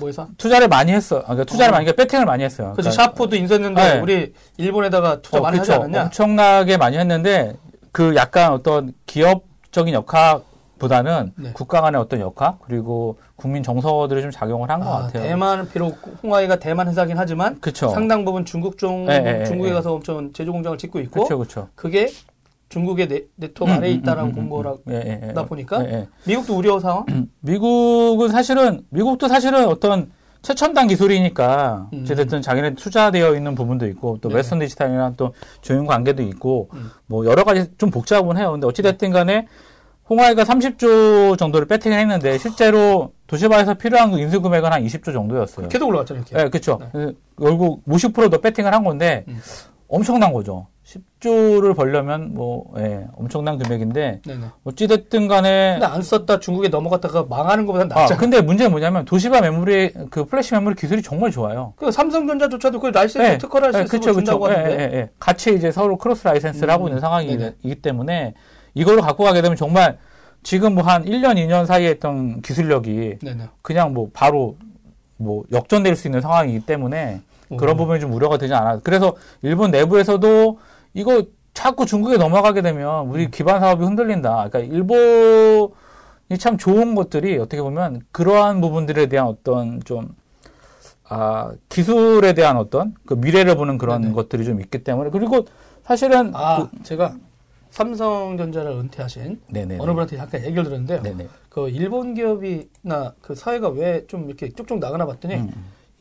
뭐해서 0.00 0.26
투자를 0.36 0.66
많이 0.66 0.90
했어. 0.90 1.18
아, 1.18 1.22
그러니까 1.22 1.44
투자를 1.44 1.72
어. 1.72 1.76
많이, 1.76 1.84
그러니까 1.84 2.02
배팅을 2.02 2.24
많이 2.24 2.42
했어요. 2.42 2.72
그렇죠. 2.72 2.90
그러니까, 2.90 3.04
샤프도 3.04 3.36
인수했는데 3.36 3.94
네. 3.94 4.00
우리 4.00 4.32
일본에다가 4.56 5.22
투자 5.22 5.38
어, 5.38 5.42
많이 5.42 5.58
그쵸. 5.58 5.72
하지 5.72 5.80
않았냐? 5.80 6.02
엄청나게 6.04 6.76
많이 6.76 6.98
했는데 6.98 7.54
그 7.92 8.16
약간 8.16 8.52
어떤 8.52 8.92
기업적인 9.06 9.94
역학 9.94 10.44
보다는 10.80 11.32
네. 11.36 11.52
국가 11.52 11.80
간의 11.80 12.00
어떤 12.00 12.18
역학 12.18 12.58
그리고 12.62 13.16
국민 13.36 13.62
정서들이 13.62 14.22
좀 14.22 14.32
작용을 14.32 14.68
한것 14.68 14.88
아, 14.88 15.02
같아요. 15.02 15.22
대만 15.22 15.68
비록 15.68 15.96
홍화이가 16.20 16.56
대만 16.58 16.88
회사긴 16.88 17.16
하지만 17.16 17.60
그쵸. 17.60 17.90
상당 17.90 18.24
부분 18.24 18.44
중국 18.44 18.76
쪽 18.76 19.04
네, 19.04 19.20
네, 19.20 19.44
중국에 19.44 19.70
네. 19.70 19.74
가서 19.74 19.94
엄청 19.94 20.32
제조 20.32 20.50
공장을 20.50 20.76
짓고 20.76 20.98
있고 20.98 21.22
그쵸, 21.22 21.38
그쵸. 21.38 21.68
그게 21.76 22.08
중국의 22.72 23.08
네, 23.08 23.22
네트워크 23.36 23.72
음, 23.72 23.76
아래에 23.76 23.92
음, 23.92 23.98
있다라고 23.98 24.28
음, 24.28 24.32
본 24.32 24.44
음, 24.44 24.46
음. 24.46 24.50
거라다 24.50 24.78
예, 24.90 24.94
예, 24.94 25.28
예. 25.28 25.46
보니까 25.46 25.84
예, 25.84 25.92
예. 25.92 26.08
미국도 26.24 26.56
우려 26.56 26.80
상황? 26.80 27.04
미국은 27.40 28.28
사실은 28.28 28.82
미국도 28.88 29.28
사실은 29.28 29.68
어떤 29.68 30.10
최첨단 30.40 30.88
기술이니까 30.88 31.90
음. 31.92 32.06
어쨌든 32.10 32.40
자기네 32.40 32.74
투자되어 32.74 33.36
있는 33.36 33.54
부분도 33.54 33.86
있고 33.88 34.18
또 34.22 34.30
네. 34.30 34.36
웨스턴 34.36 34.58
디지털이랑 34.60 35.14
또 35.16 35.34
소송 35.60 35.86
관계도 35.86 36.22
있고 36.22 36.70
음. 36.72 36.90
뭐 37.06 37.26
여러 37.26 37.44
가지 37.44 37.66
좀 37.76 37.90
복잡은 37.90 38.38
해요. 38.38 38.52
근데 38.52 38.66
어찌 38.66 38.82
됐든 38.82 39.10
간에 39.10 39.46
홍화이가 40.08 40.42
30조 40.44 41.38
정도를 41.38 41.68
배팅을 41.68 41.98
했는데 41.98 42.38
실제로 42.38 43.12
도시바에서 43.26 43.74
필요한 43.74 44.10
그 44.10 44.18
인수 44.18 44.40
금액은 44.40 44.72
한 44.72 44.82
20조 44.82 45.12
정도였어요. 45.12 45.68
계속 45.68 45.88
올라갔잖아요. 45.88 46.24
이렇게. 46.28 46.42
네, 46.42 46.50
그렇죠. 46.50 46.78
네. 46.92 47.12
결국 47.38 47.84
50%더 47.84 48.38
배팅을 48.40 48.72
한 48.74 48.82
건데 48.82 49.24
음. 49.28 49.38
엄청난 49.88 50.32
거죠. 50.32 50.66
10조를 50.84 51.76
벌려면 51.76 52.34
뭐 52.34 52.72
예, 52.78 53.06
엄청난 53.14 53.56
금액인데 53.58 54.22
네네. 54.26 54.46
어찌됐든 54.64 55.28
간에 55.28 55.78
근데 55.78 55.86
안 55.86 56.02
썼다 56.02 56.40
중국에 56.40 56.68
넘어갔다가 56.68 57.24
망하는 57.28 57.66
것보다 57.66 57.84
낫잖아. 57.84 58.14
아, 58.14 58.18
근데 58.18 58.40
문제는 58.40 58.72
뭐냐면 58.72 59.04
도시바 59.04 59.40
메모리 59.40 59.92
그 60.10 60.24
플래시 60.24 60.54
메모리 60.54 60.74
기술이 60.74 61.00
정말 61.02 61.30
좋아요. 61.30 61.72
그 61.76 61.92
삼성전자조차도 61.92 62.80
그 62.80 62.88
라이센스 62.88 63.18
네. 63.18 63.38
특허를 63.38 63.74
할수 63.74 63.92
네, 63.92 63.98
있어 63.98 64.12
준다고 64.12 64.48
네, 64.48 64.54
하는데. 64.54 64.76
네, 64.76 64.88
네, 64.88 65.10
같이 65.20 65.54
이제 65.54 65.70
서로 65.70 65.96
cross 65.96 66.26
라이센스를 66.26 66.68
음, 66.68 66.72
하고 66.72 66.88
있는 66.88 67.00
상황이기 67.00 67.76
때문에 67.76 68.34
이걸로 68.74 69.02
갖고 69.02 69.22
가게 69.24 69.40
되면 69.40 69.56
정말 69.56 69.98
지금 70.42 70.74
뭐 70.74 70.82
한 70.82 71.04
1년 71.04 71.36
2년 71.36 71.66
사이에 71.66 71.90
했던 71.90 72.42
기술력이 72.42 73.18
네네. 73.22 73.44
그냥 73.62 73.94
뭐 73.94 74.10
바로 74.12 74.56
뭐 75.16 75.44
역전될 75.52 75.94
수 75.94 76.08
있는 76.08 76.20
상황이기 76.20 76.66
때문에 76.66 77.20
그런 77.56 77.76
부분이 77.76 78.00
좀 78.00 78.12
우려가 78.12 78.38
되지 78.38 78.54
않아. 78.54 78.80
그래서 78.80 79.14
일본 79.42 79.70
내부에서도 79.70 80.58
이거 80.94 81.24
자꾸 81.54 81.84
중국에 81.86 82.16
넘어가게 82.16 82.62
되면 82.62 83.06
우리 83.08 83.24
음. 83.26 83.30
기반 83.30 83.60
사업이 83.60 83.84
흔들린다. 83.84 84.48
그러니까 84.48 84.58
일본이 84.60 86.38
참 86.38 86.56
좋은 86.56 86.94
것들이 86.94 87.38
어떻게 87.38 87.60
보면 87.62 88.02
그러한 88.12 88.60
부분들에 88.60 89.06
대한 89.06 89.26
어떤 89.26 89.80
좀 89.84 90.14
아, 91.08 91.52
기술에 91.68 92.32
대한 92.32 92.56
어떤 92.56 92.94
그 93.04 93.14
미래를 93.14 93.54
보는 93.56 93.76
그런 93.76 94.00
네네. 94.02 94.14
것들이 94.14 94.44
좀 94.44 94.60
있기 94.60 94.82
때문에 94.82 95.10
그리고 95.10 95.44
사실은 95.84 96.30
아, 96.34 96.68
그, 96.70 96.82
제가 96.84 97.14
삼성전자를 97.70 98.70
은퇴하신 98.70 99.40
네네네. 99.50 99.78
어느 99.82 99.90
분한테 99.92 100.16
잠깐 100.16 100.42
얘기를 100.44 100.64
들었는데요. 100.64 101.02
네네. 101.02 101.28
그 101.48 101.68
일본 101.68 102.14
기업이나 102.14 103.12
그 103.20 103.34
사회가 103.34 103.68
왜 103.70 104.06
좀 104.06 104.26
이렇게 104.28 104.48
쭉쭉 104.50 104.78
나가나 104.78 105.04
봤더니 105.06 105.34
음. 105.36 105.50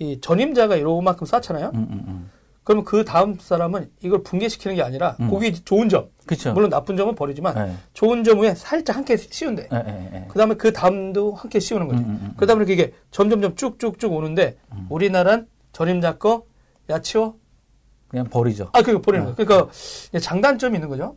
음. 0.02 0.06
이 0.06 0.20
전임자가 0.20 0.76
이만큼 0.78 1.26
쌓잖아요. 1.26 1.72
음, 1.74 1.88
음, 1.92 2.04
음. 2.08 2.30
그러면 2.64 2.86
그 2.86 3.04
다음 3.04 3.38
사람은 3.40 3.90
이걸 4.02 4.22
붕괴시키는 4.24 4.76
게 4.76 4.84
아니라 4.84 5.16
음. 5.20 5.30
거기 5.30 5.52
좋은 5.54 5.90
점, 5.90 6.10
그쵸. 6.28 6.54
물론 6.54 6.70
나쁜 6.70 6.96
점은 6.96 7.16
버리지만 7.16 7.56
네. 7.56 7.76
좋은 7.94 8.24
점 8.24 8.40
위에 8.40 8.54
살짝 8.54 8.96
한 8.98 9.06
개 9.06 9.18
씌운대. 9.18 9.68
네, 9.70 9.84
네, 9.84 10.10
네. 10.12 10.26
그다음에 10.30 10.56
그 10.56 10.72
다음도 10.72 11.34
함께 11.34 11.60
씌우는 11.60 11.88
거지. 11.88 12.04
음, 12.04 12.10
음, 12.10 12.20
음. 12.22 12.34
그다음에 12.38 12.66
이게 12.68 12.94
점점점 13.10 13.56
쭉쭉쭉 13.56 14.12
오는데 14.14 14.58
음. 14.74 14.88
우리나라는 14.90 15.48
전임자 15.72 16.18
거 16.18 16.44
야 16.90 17.00
치워 17.00 17.36
그냥 18.10 18.26
버리죠. 18.28 18.70
아, 18.74 18.82
그거 18.82 19.00
버리는 19.02 19.26
거. 19.26 19.34
그러니까 19.36 19.72
장단점이 20.20 20.76
있는 20.76 20.90
거죠. 20.90 21.16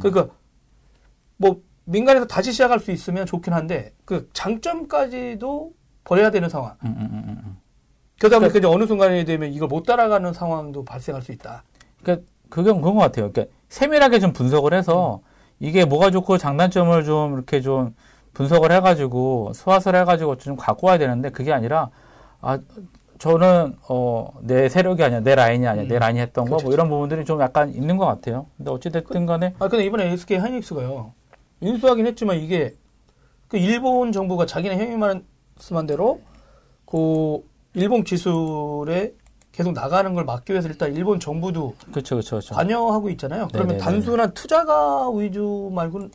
그러니까 0.00 0.32
뭐 1.36 1.60
민간에서 1.84 2.26
다시 2.26 2.52
시작할 2.52 2.78
수 2.78 2.92
있으면 2.92 3.26
좋긴 3.26 3.52
한데 3.52 3.92
그 4.04 4.28
장점까지도 4.32 5.72
버려야 6.04 6.30
되는 6.30 6.48
상황. 6.48 6.76
그러다 8.22 8.38
보니까 8.38 8.52
그러니까, 8.52 8.70
어느 8.70 8.86
순간이 8.86 9.24
되면 9.24 9.52
이걸 9.52 9.66
못 9.66 9.82
따라가는 9.82 10.32
상황도 10.32 10.84
발생할 10.84 11.22
수 11.22 11.32
있다. 11.32 11.64
그러니까 12.02 12.24
그건 12.48 12.80
그런 12.80 12.94
것 12.94 13.00
같아요. 13.00 13.32
그러니까 13.32 13.52
세밀하게 13.68 14.20
좀 14.20 14.32
분석을 14.32 14.74
해서 14.74 15.16
음. 15.24 15.28
이게 15.58 15.84
뭐가 15.84 16.12
좋고 16.12 16.38
장단점을 16.38 17.02
좀 17.04 17.34
이렇게 17.34 17.60
좀 17.60 17.96
분석을 18.34 18.70
해가지고 18.70 19.52
소화설 19.54 19.96
해가지고 19.96 20.36
좀 20.36 20.56
갖고 20.56 20.86
와야 20.86 20.98
되는데 20.98 21.30
그게 21.30 21.52
아니라 21.52 21.90
아 22.40 22.60
저는 23.18 23.76
어 23.88 24.32
내 24.42 24.68
세력이 24.68 25.02
아니야 25.02 25.20
내 25.20 25.34
라인이 25.34 25.66
아니야 25.66 25.84
음. 25.84 25.88
내 25.88 25.98
라인이 25.98 26.20
했던 26.20 26.44
거뭐 26.44 26.58
그렇죠. 26.58 26.72
이런 26.72 26.88
부분들이 26.88 27.24
좀 27.24 27.40
약간 27.40 27.70
있는 27.74 27.96
것 27.96 28.06
같아요. 28.06 28.46
근데 28.56 28.70
어찌 28.70 28.90
됐든 28.90 29.26
간에 29.26 29.54
아 29.58 29.66
근데 29.68 29.84
이번에 29.84 30.12
SK 30.12 30.36
하이닉스가요 30.38 31.12
인수하긴 31.60 32.06
했지만 32.06 32.38
이게 32.38 32.74
그 33.48 33.56
일본 33.56 34.12
정부가 34.12 34.46
자기네 34.46 34.76
형님 34.78 35.00
말씀한 35.00 35.86
대로 35.86 36.20
그 36.86 37.42
일본 37.74 38.04
기술에 38.04 39.14
계속 39.52 39.72
나가는 39.72 40.12
걸 40.14 40.24
막기 40.24 40.52
위해서 40.52 40.68
일단 40.68 40.94
일본 40.94 41.20
정부도 41.20 41.74
그렇죠, 41.90 42.16
그렇죠, 42.16 42.30
그렇죠. 42.36 42.54
관여하고 42.54 43.10
있잖아요. 43.10 43.48
그러면 43.52 43.76
네네네. 43.76 43.84
단순한 43.84 44.34
투자가 44.34 45.10
위주 45.10 45.70
말고는 45.72 46.10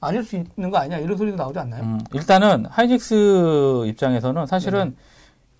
아닐 0.00 0.22
수 0.22 0.36
있는 0.36 0.70
거 0.70 0.78
아니냐 0.78 0.98
이런 0.98 1.16
소리도 1.16 1.36
나오지 1.36 1.58
않나요? 1.58 1.82
음, 1.82 2.00
일단은 2.12 2.66
하이닉스 2.66 3.84
입장에서는 3.86 4.46
사실은 4.46 4.96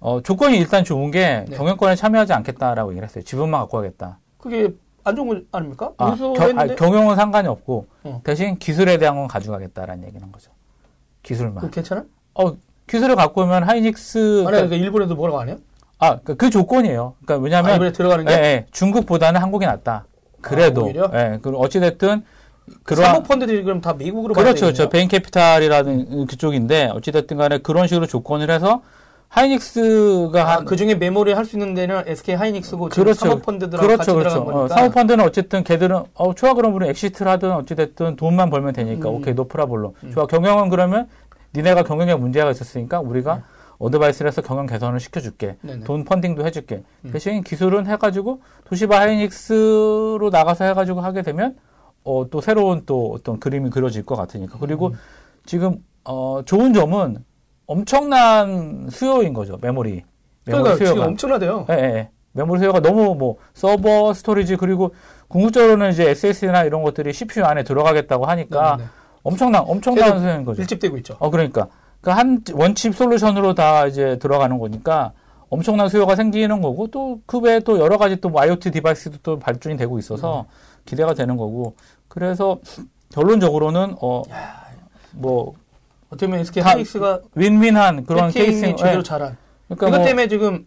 어, 0.01 0.23
조건이 0.23 0.57
일단 0.59 0.85
좋은 0.85 1.11
게 1.11 1.45
네. 1.49 1.57
경영권에 1.57 1.97
참여하지 1.97 2.33
않겠다라고 2.33 2.91
얘기를 2.93 3.07
했어요. 3.07 3.25
지분만 3.25 3.61
갖고 3.63 3.79
가겠다. 3.79 4.19
그게 4.39 4.73
안 5.05 5.17
좋은 5.17 5.29
거 5.29 5.41
아닙니까? 5.59 5.93
아, 5.99 6.15
겨, 6.15 6.53
아, 6.57 6.67
경영은 6.67 7.17
상관이 7.17 7.49
없고 7.49 7.87
어. 8.05 8.21
대신 8.25 8.59
기술에 8.59 8.97
대한 8.99 9.17
건 9.17 9.27
가져가겠다라는 9.27 10.07
얘기는 10.07 10.31
거죠. 10.31 10.53
기술만. 11.23 11.65
그 11.65 11.71
괜찮아? 11.71 12.05
어, 12.35 12.53
기술을 12.89 13.15
갖고 13.17 13.43
오면 13.43 13.63
하이닉스. 13.65 14.19
아니, 14.19 14.45
그러니까, 14.47 14.51
그러니까 14.67 14.77
일본에도 14.77 15.15
뭐라고 15.15 15.41
안 15.41 15.49
해요? 15.49 15.57
아, 15.99 16.19
그, 16.25 16.37
그 16.37 16.51
조건이에요. 16.51 17.15
그러니까 17.25 17.45
왜냐면. 17.45 17.73
아, 17.73 17.75
이번에 17.77 17.93
들어가는 17.93 18.25
게? 18.25 18.33
예, 18.33 18.37
예, 18.37 18.67
중국보다는 18.73 19.41
한국이 19.41 19.67
낫다. 19.67 20.05
그래도. 20.41 20.91
아? 21.13 21.19
예, 21.19 21.39
그 21.41 21.51
어찌 21.57 21.81
됐든. 21.81 22.23
그런 22.85 23.05
사모 23.05 23.23
펀드들이 23.23 23.63
그럼 23.63 23.81
다 23.81 23.95
미국으로 23.95 24.35
그렇죠. 24.35 24.67
그렇죠. 24.67 24.91
베인 24.91 25.09
캐피탈이라는 25.09 26.27
그쪽인데 26.27 26.91
어찌 26.93 27.13
됐든 27.13 27.39
간에 27.39 27.59
그런 27.59 27.87
식으로 27.87 28.07
조건을 28.07 28.51
해서 28.51 28.83
하이닉스가 29.29 30.53
아, 30.53 30.65
그 30.65 30.77
중에 30.77 30.95
메모리 30.95 31.33
할 31.33 31.45
수 31.45 31.57
있는 31.57 31.73
데는 31.75 32.03
SK 32.07 32.35
하이닉스고 32.35 32.89
그렇죠. 32.91 33.15
사모펀드들하고 33.15 33.87
그렇죠, 33.87 33.99
같이 33.99 34.13
그렇죠. 34.13 34.45
들어간 34.45 34.55
어, 34.55 34.69
사모펀드는 34.69 35.25
어쨌든 35.25 35.65
걔들은 35.65 36.03
어 36.15 36.35
좋아 36.35 36.53
그럼 36.53 36.75
우리 36.75 36.89
exit를 36.89 37.31
하든 37.33 37.53
어찌 37.53 37.75
됐든 37.75 38.17
돈만 38.17 38.51
벌면 38.51 38.75
되니까 38.75 39.09
음. 39.09 39.15
오케이 39.17 39.33
no 39.35 39.44
problem으로 39.44 39.95
음. 40.05 40.13
좋아 40.13 40.27
경영은 40.27 40.69
그러면 40.69 41.09
니네가 41.55 41.83
경영에 41.85 42.15
문제가 42.15 42.51
있었으니까 42.51 43.01
우리가 43.01 43.37
네. 43.37 43.43
advice를 43.79 44.29
해서 44.29 44.43
경영 44.43 44.67
개선을 44.67 45.01
시켜줄게. 45.01 45.57
네네. 45.63 45.85
돈 45.85 46.05
funding도 46.05 46.45
해줄게. 46.45 46.83
음. 47.05 47.11
대신 47.13 47.43
기술은 47.43 47.87
해가지고 47.87 48.43
도시바 48.65 48.99
하이닉스로 49.01 50.31
나가서 50.33 50.65
해가지고 50.65 51.01
하게 51.01 51.23
되면 51.23 51.57
어, 52.05 52.29
또 52.31 52.41
새로운 52.41 52.83
또 52.87 53.13
어떤 53.15 53.39
그림이 53.39 53.71
그려질 53.71 54.05
것 54.05 54.17
같으니까. 54.17 54.59
그리고 54.59 54.89
음. 54.89 54.93
지금 55.47 55.79
어, 56.05 56.43
좋은 56.45 56.73
점은 56.73 57.25
엄청난 57.67 58.89
수요인 58.91 59.33
거죠. 59.33 59.59
메모리. 59.61 60.03
메모리 60.47 60.63
그러니까 60.63 60.77
수요가. 60.77 60.95
지금 60.95 61.07
엄청나대요. 61.09 61.67
예, 61.71 61.75
예. 61.75 62.11
메모리 62.33 62.61
수요가 62.61 62.81
너무 62.81 63.15
뭐 63.15 63.37
서버 63.53 64.13
스토리지 64.15 64.57
그리고 64.57 64.95
궁극적으로는 65.29 65.91
이제 65.91 66.09
SSD나 66.11 66.65
이런 66.65 66.83
것들이 66.83 67.13
CPU 67.13 67.45
안에 67.45 67.63
들어가겠다고 67.65 68.25
하니까 68.27 68.77
네네. 68.77 68.89
엄청난 69.23 69.63
엄청난 69.67 70.45
거죠. 70.45 70.63
밀집되고 70.63 70.97
있죠. 70.99 71.17
어 71.19 71.31
그러니까 71.31 71.69
그 72.01 72.11
한 72.11 72.43
one 72.53 72.71
chip 72.71 72.95
solution으로 72.95 73.55
다 73.55 73.87
이제 73.87 74.19
들어가는 74.19 74.59
거니까 74.59 75.13
엄청난 75.51 75.89
수요가 75.89 76.15
생기는 76.17 76.61
거고 76.61 76.87
또 76.89 77.21
그 77.27 77.39
외에 77.39 77.61
또 77.61 77.79
여러 77.79 77.99
가지 77.99 78.17
또 78.21 78.31
IoT 78.35 78.71
device도 78.71 79.19
또 79.23 79.39
발전이 79.39 79.77
되고 79.77 79.99
있어서 79.99 80.43
음. 80.43 80.45
기대가 80.85 81.15
되는 81.15 81.37
거고 81.37 81.75
그래서 82.09 82.59
결론적으로는 83.13 83.97
어뭐 84.01 85.55
어떻게 86.11 86.27
보면 86.27 86.41
SK 86.41 86.63
하이닉스가 86.63 87.21
윈윈한 87.35 88.05
그런 88.07 88.31
케이스인 88.31 88.77
제대로 88.77 89.03
잘한. 89.03 89.37
그러니까 89.67 89.89
이것 89.89 89.97
뭐, 89.99 90.07
때문에 90.07 90.29
지금 90.29 90.67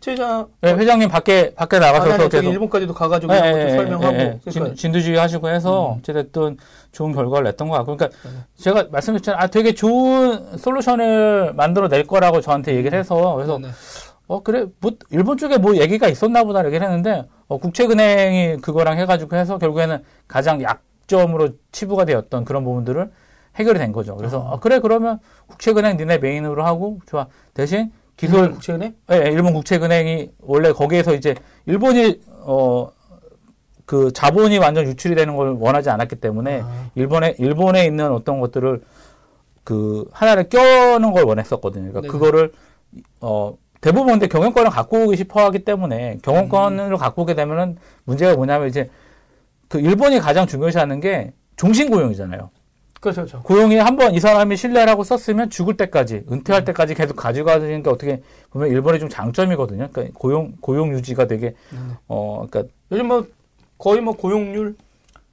최장 0.00 0.48
네, 0.62 0.72
회장님 0.72 1.10
밖에 1.10 1.54
밖에 1.54 1.78
나가셔서 1.78 2.24
아, 2.24 2.28
계속 2.28 2.50
일본까지도 2.50 2.94
가가지고 2.94 3.32
네, 3.34 3.52
네, 3.52 3.76
설명하고 3.76 4.16
네, 4.16 4.40
그러니까. 4.42 4.74
진, 4.74 4.92
두주의 4.92 5.18
하시고 5.18 5.50
해서 5.50 5.92
음. 5.92 5.98
어쨌든 5.98 6.56
좋은 6.92 7.12
결과를 7.12 7.44
냈던 7.44 7.68
것 7.68 7.76
같고 7.76 7.96
그러니까 7.96 8.18
네. 8.26 8.36
제가 8.56 8.88
말씀드렸잖아요. 8.90 9.42
아 9.42 9.46
되게 9.48 9.74
좋은 9.74 10.56
솔루션을 10.56 11.52
만들어 11.54 11.88
낼 11.88 12.06
거라고 12.06 12.40
저한테 12.40 12.76
얘기를 12.76 12.98
해서 12.98 13.34
그래서 13.34 13.58
네, 13.58 13.68
네. 13.68 13.74
어 14.26 14.42
그래 14.42 14.64
뭐 14.80 14.92
일본 15.10 15.36
쪽에 15.36 15.58
뭐 15.58 15.76
얘기가 15.76 16.08
있었나 16.08 16.44
보다 16.44 16.64
얘기를 16.64 16.86
했는데 16.86 17.26
어, 17.48 17.58
국채은행이 17.58 18.58
그거랑 18.62 18.98
해가지고 18.98 19.36
해서 19.36 19.58
결국에는 19.58 20.02
가장 20.26 20.62
약점으로 20.62 21.50
치부가 21.72 22.06
되었던 22.06 22.46
그런 22.46 22.64
부분들을 22.64 23.10
해결이 23.56 23.78
된 23.78 23.92
거죠. 23.92 24.16
그래서 24.16 24.38
어. 24.38 24.52
어, 24.52 24.60
그래 24.60 24.78
그러면 24.78 25.18
국채은행 25.48 25.98
니네 25.98 26.18
메인으로 26.18 26.64
하고 26.64 27.00
좋아 27.06 27.26
대신 27.52 27.92
기술 28.20 28.52
국채은행? 28.52 28.94
예, 29.10 29.18
네, 29.18 29.30
일본 29.30 29.52
국채은행이 29.54 30.30
원래 30.40 30.72
거기에서 30.72 31.14
이제 31.14 31.34
일본이 31.66 32.20
어 32.44 33.00
그 33.90 34.12
자본이 34.12 34.58
완전 34.58 34.86
유출이 34.86 35.16
되는 35.16 35.34
걸 35.34 35.56
원하지 35.58 35.90
않았기 35.90 36.14
때문에 36.14 36.60
아. 36.62 36.90
일본에 36.94 37.34
일본에 37.40 37.86
있는 37.86 38.12
어떤 38.12 38.38
것들을 38.38 38.82
그 39.64 40.04
하나를 40.12 40.48
껴는 40.48 41.10
걸 41.10 41.24
원했었거든요. 41.24 41.90
그러니까 41.90 42.02
네네. 42.02 42.12
그거를 42.12 42.52
어 43.20 43.58
대부분 43.80 44.12
근데 44.12 44.28
경영권을 44.28 44.70
갖고 44.70 45.06
오기 45.06 45.16
싶어 45.16 45.44
하기 45.46 45.64
때문에 45.64 46.18
경영권을 46.22 46.92
음. 46.92 46.96
갖고 46.98 47.22
오게 47.22 47.34
되면은 47.34 47.78
문제가 48.04 48.36
뭐냐면 48.36 48.68
이제 48.68 48.88
그 49.66 49.80
일본이 49.80 50.20
가장 50.20 50.46
중요시 50.46 50.78
하는 50.78 51.00
게 51.00 51.32
종신 51.56 51.90
고용이잖아요. 51.90 52.48
그렇죠, 53.00 53.22
그렇죠. 53.22 53.42
고용이 53.42 53.76
한번 53.76 54.14
이 54.14 54.20
사람이 54.20 54.56
신뢰라고 54.56 55.04
썼으면 55.04 55.48
죽을 55.50 55.76
때까지, 55.76 56.24
은퇴할 56.30 56.62
음. 56.62 56.64
때까지 56.66 56.94
계속 56.94 57.16
가져가는 57.16 57.82
게 57.82 57.90
어떻게 57.90 58.22
보면 58.50 58.68
일본의 58.68 59.00
좀 59.00 59.08
장점이거든요. 59.08 59.88
그러니까 59.90 60.18
고용, 60.18 60.52
고용 60.60 60.92
유지가 60.92 61.26
되게, 61.26 61.54
음. 61.72 61.94
어, 62.08 62.46
그러니까. 62.50 62.72
요즘 62.92 63.08
뭐 63.08 63.26
거의 63.78 64.00
뭐 64.02 64.14
고용률 64.14 64.76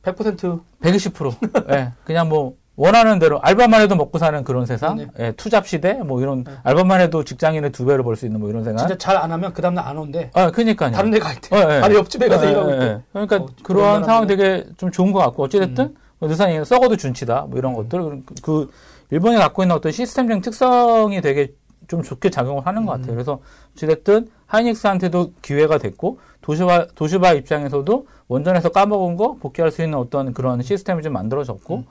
100%. 0.04 0.62
120%. 0.82 1.70
예. 1.70 1.76
네, 1.76 1.92
그냥 2.06 2.30
뭐 2.30 2.56
원하는 2.78 3.18
대로 3.20 3.42
알바만 3.42 3.82
해도 3.82 3.96
먹고 3.96 4.18
사는 4.20 4.42
그런 4.44 4.66
세상, 4.66 5.08
예, 5.20 5.32
투잡 5.34 5.68
시대, 5.68 5.94
뭐 5.96 6.22
이런 6.22 6.44
네. 6.46 6.52
알바만 6.64 7.02
해도 7.02 7.24
직장인의 7.24 7.72
두 7.72 7.86
배를 7.86 8.04
벌수 8.04 8.26
있는 8.28 8.40
뭐 8.40 8.50
이런 8.50 8.64
생각. 8.64 8.80
진짜 8.80 8.98
잘 8.98 9.18
안 9.18 9.32
하면 9.32 9.52
그 9.52 9.62
다음날 9.62 9.86
안 9.86 9.98
온대. 9.98 10.30
아, 10.36 10.52
그니까요. 10.52 10.92
다른 10.92 11.10
데가 11.12 11.34
있대. 11.34 11.54
어, 11.56 11.76
예. 11.76 11.82
바로 11.82 11.96
옆집에 11.96 12.30
가서 12.30 12.46
예, 12.46 12.52
일하고 12.52 12.72
있대. 12.72 12.86
예. 12.86 13.00
그러니까 13.12 13.36
어, 13.38 13.48
그러한 13.64 14.04
상황 14.06 14.28
되게 14.28 14.64
좀 14.78 14.92
좋은 14.92 15.12
것 15.12 15.20
같고 15.20 15.44
어찌됐든 15.44 15.84
음. 15.86 15.96
뭐 16.20 16.30
느산이 16.30 16.64
썩어도 16.66 16.98
준치다 16.98 17.48
뭐 17.50 17.58
이런 17.58 17.74
음. 17.74 17.78
것들 17.90 18.24
그 18.42 18.70
일본이 19.10 19.38
갖고 19.38 19.64
있는 19.64 19.76
어떤 19.76 19.92
시스템적 19.92 20.42
특성이 20.42 21.22
되게 21.22 21.54
좀 21.88 22.04
좋게 22.04 22.30
작용을 22.30 22.66
하는 22.66 22.86
것 22.86 22.94
같아요. 22.94 23.12
음. 23.12 23.16
그래서 23.16 23.40
어찌됐든 23.74 24.30
하이닉스한테도 24.48 25.34
기회가 25.42 25.78
됐고 25.78 26.20
도시바 26.42 26.88
도시바 26.96 27.34
입장에서도 27.34 28.08
원전에서 28.28 28.70
까먹은 28.70 29.16
거 29.16 29.36
복귀할 29.36 29.72
수 29.72 29.84
있는 29.84 29.98
어떤 29.98 30.34
그런 30.34 30.62
시스템이 30.62 31.04
좀 31.04 31.14
만들어졌고 31.14 31.76
음. 31.76 31.86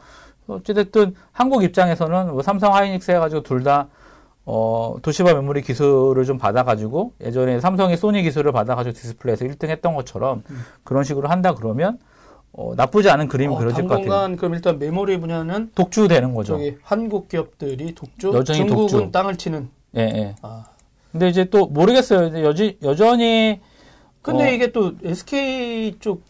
어찌됐든 0.49 1.15
한국 1.33 1.65
입장에서는 1.65 2.33
뭐 2.33 2.43
삼성 2.43 2.75
하이닉스 2.75 3.11
해가지고 3.13 3.43
둘다 3.43 3.89
어, 4.45 4.97
도시바 5.03 5.35
메모리 5.35 5.63
기술을 5.63 6.25
좀 6.25 6.39
받아가지고 6.39 7.15
예전에 7.21 7.59
삼성이 7.61 7.97
소니 7.97 8.23
기술을 8.23 8.53
받아가지고 8.53 8.95
디스플레이에서 8.95 9.45
1등 9.45 9.69
했던 9.69 9.95
것처럼 9.95 10.45
음. 10.51 10.61
그런 10.85 11.03
식으로 11.03 11.29
한다 11.29 11.55
그러면 11.55 11.99
어, 12.57 12.73
나쁘지 12.75 13.11
않은 13.11 13.29
그림이 13.29 13.55
어, 13.55 13.59
그려질 13.59 13.87
것 13.87 14.01
같아요. 14.03 14.37
그럼 14.37 14.55
일단 14.55 14.79
메모리 14.79 15.21
분야는 15.21 15.73
독주되는 15.75 16.35
거죠. 16.35 16.59
한국 16.83 17.29
기업들이 17.29 17.95
독주, 17.95 18.33
여전히 18.35 18.61
중국은 18.61 18.87
독주. 18.87 19.13
땅을 19.13 19.37
치는. 19.37 19.69
예, 19.97 20.01
예. 20.01 20.35
아. 20.41 20.65
근데 21.13 21.29
이제 21.29 21.45
또 21.45 21.67
모르겠어요. 21.67 22.43
여지, 22.45 22.79
여전히 22.83 23.61
근데 24.23 24.49
어. 24.49 24.53
이게 24.53 24.73
또 24.73 24.93
SK 25.05 25.97
쪽 26.01 26.23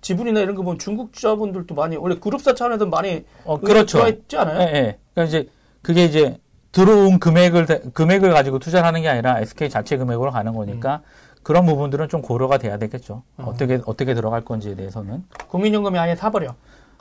지분이나 0.00 0.40
이런 0.40 0.54
거 0.54 0.62
보면 0.62 0.78
중국 0.78 1.12
자분들도 1.12 1.74
많이 1.74 1.96
원래 1.96 2.16
그룹사 2.16 2.54
차원에서 2.54 2.86
많이 2.86 3.24
어, 3.44 3.60
그렇죠. 3.60 4.06
있지 4.08 4.36
않아요? 4.36 4.60
예, 4.60 4.64
예. 4.74 4.98
그러니까 5.14 5.24
이제 5.24 5.48
그게 5.82 6.04
이제 6.04 6.38
들어온 6.72 7.18
금액을 7.20 7.92
금액을 7.92 8.32
가지고 8.32 8.58
투자를 8.58 8.86
하는 8.86 9.02
게 9.02 9.08
아니라 9.08 9.38
SK 9.40 9.68
자체 9.70 9.96
금액으로 9.96 10.30
가는 10.30 10.52
거니까 10.54 10.96
음. 10.96 11.23
그런 11.44 11.64
부분들은 11.66 12.08
좀 12.08 12.22
고려가 12.22 12.58
돼야 12.58 12.78
되겠죠. 12.78 13.22
어. 13.36 13.44
어떻게 13.46 13.80
어떻게 13.86 14.14
들어갈 14.14 14.44
건지에 14.44 14.74
대해서는 14.74 15.22
국민연금이 15.48 15.96
아예 15.98 16.16
사버려. 16.16 16.54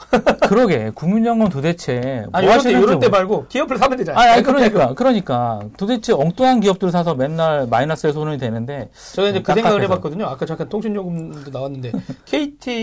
그러게 0.50 0.92
국민연금 0.94 1.50
도대체 1.50 2.26
뭐 2.32 2.32
아니 2.34 2.48
뭐 2.48 2.56
이럴 2.56 2.64
때 2.64 2.72
이럴 2.72 3.00
때 3.00 3.08
말고 3.10 3.46
기업을 3.48 3.78
사면 3.78 3.98
되잖아. 3.98 4.20
아니, 4.20 4.32
아니 4.32 4.44
그러니까 4.44 4.94
그러니까 4.96 5.62
도대체 5.78 6.12
엉뚱한 6.12 6.60
기업들 6.60 6.92
사서 6.92 7.16
맨날 7.16 7.68
마이너스에 7.68 8.12
손이 8.12 8.38
되는데 8.38 8.90
제가 9.14 9.30
이제 9.30 9.42
그 9.42 9.54
생각을 9.54 9.82
해봤거든요. 9.84 10.26
아까 10.26 10.46
잠깐 10.46 10.68
통신요금도 10.68 11.52
나왔는데 11.52 11.94
KT에 12.26 12.74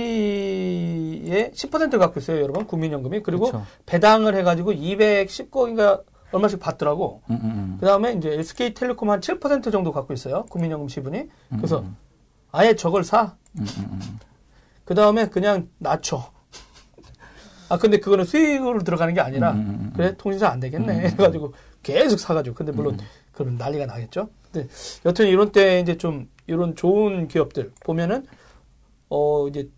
10% 1.50 1.98
갖고 1.98 2.20
있어요, 2.20 2.40
여러분 2.40 2.66
국민연금이 2.66 3.22
그리고 3.22 3.46
그렇죠. 3.50 3.66
배당을 3.84 4.34
해가지고 4.36 4.72
210억인가 4.72 6.00
얼마씩 6.32 6.60
받더라고. 6.60 7.22
음, 7.30 7.34
음, 7.34 7.50
음. 7.50 7.76
그 7.80 7.86
다음에 7.86 8.12
이제 8.12 8.30
SK텔레콤 8.32 9.10
한 9.10 9.20
7% 9.20 9.72
정도 9.72 9.92
갖고 9.92 10.12
있어요, 10.12 10.44
국민연금 10.46 10.88
지분이. 10.88 11.28
그래서 11.56 11.80
음, 11.80 11.84
음. 11.84 11.96
아예 12.52 12.74
저걸 12.74 13.04
사. 13.04 13.36
그 14.84 14.94
다음에 14.94 15.28
그냥 15.28 15.68
낮춰. 15.78 16.30
아 17.68 17.78
근데 17.78 18.00
그거는 18.00 18.24
수익으로 18.24 18.80
들어가는 18.82 19.14
게 19.14 19.20
아니라. 19.20 19.56
그래 19.94 20.16
통신사 20.16 20.48
안 20.48 20.58
되겠네 20.60 20.92
음. 20.92 21.00
해가지고 21.10 21.54
계속 21.82 22.18
사가지고 22.18 22.56
근데 22.56 22.72
물론 22.72 22.94
음. 22.94 22.98
그럼 23.32 23.56
난리가 23.56 23.86
나겠죠. 23.86 24.28
근데 24.50 24.68
여튼 25.06 25.28
이런 25.28 25.52
때 25.52 25.80
이제 25.80 25.96
좀 25.96 26.28
이런 26.46 26.74
좋은 26.74 27.28
기업들 27.28 27.72
보면은 27.84 28.26
어 29.08 29.46
이제 29.48 29.70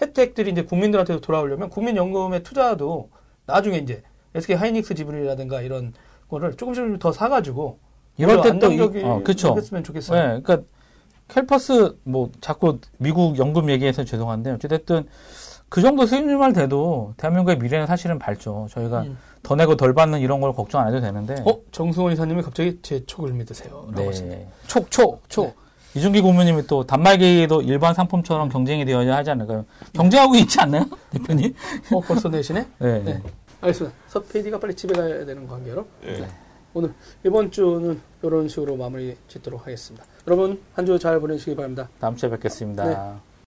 혜택들이 0.00 0.50
이제 0.52 0.62
국민들한테 0.62 1.20
돌아오려면 1.20 1.70
국민연금의 1.70 2.42
투자도 2.42 3.10
나중에 3.46 3.78
이제 3.78 4.02
SK 4.36 4.56
하이닉스 4.56 4.94
지분이라든가 4.94 5.62
이런 5.62 5.92
거를 6.28 6.54
조금씩 6.54 6.98
더 6.98 7.12
사가지고 7.12 7.78
이럴 8.18 8.42
때또 8.42 8.66
어, 9.04 9.22
그렇죠. 9.22 9.54
했으면 9.56 9.84
좋겠어요. 9.84 10.20
네, 10.20 10.40
그러니까 10.42 10.66
캘퍼스 11.28 11.96
뭐 12.04 12.30
자꾸 12.40 12.78
미국 12.98 13.38
연금 13.38 13.68
얘기해서 13.70 14.04
죄송한데 14.04 14.52
어쨌든 14.52 15.06
그 15.68 15.82
정도 15.82 16.06
수익률만 16.06 16.52
돼도 16.52 17.14
대한민국의 17.16 17.58
미래는 17.58 17.86
사실은 17.86 18.18
밝죠. 18.18 18.68
저희가 18.70 19.02
음. 19.02 19.18
더 19.42 19.54
내고 19.56 19.76
덜 19.76 19.94
받는 19.94 20.20
이런 20.20 20.40
걸 20.40 20.52
걱정 20.52 20.80
안 20.80 20.88
해도 20.88 21.00
되는데. 21.00 21.34
어? 21.44 21.58
정승원 21.72 22.12
이사님이 22.12 22.42
갑자기 22.42 22.78
제 22.82 23.04
촉을 23.04 23.32
믿으세요. 23.32 23.88
네. 23.94 24.48
촉, 24.66 24.90
촉, 24.90 25.22
촉. 25.28 25.46
네. 25.46 25.54
이준기 25.96 26.20
고문님이 26.20 26.66
또 26.66 26.84
단말기도 26.84 27.62
일반 27.62 27.94
상품처럼 27.94 28.50
경쟁이 28.50 28.84
되어야 28.84 29.16
하지 29.16 29.30
않을까요? 29.30 29.64
경쟁하고 29.94 30.34
있지 30.36 30.60
않나요? 30.60 30.84
대표님? 31.10 31.54
어, 31.92 32.00
벌써 32.00 32.28
내시네? 32.28 32.66
네. 32.78 33.02
네. 33.02 33.22
알겠습니다. 33.66 33.96
서 34.08 34.22
PD가 34.22 34.58
빨리 34.60 34.74
집에 34.74 34.94
가야 34.94 35.24
되는 35.24 35.46
관계로. 35.46 35.86
네. 36.02 36.20
네. 36.20 36.28
오늘 36.74 36.92
이번 37.24 37.50
주는 37.50 38.00
이런 38.22 38.48
식으로 38.48 38.76
마무리 38.76 39.16
짓도록 39.28 39.62
하겠습니다. 39.62 40.04
여러분 40.26 40.60
한 40.74 40.84
주 40.86 40.98
잘 40.98 41.18
보내시기 41.20 41.56
바랍니다. 41.56 41.88
다음 42.00 42.16
주에 42.16 42.28
뵙겠습니다. 42.30 42.84
네. 42.84 43.25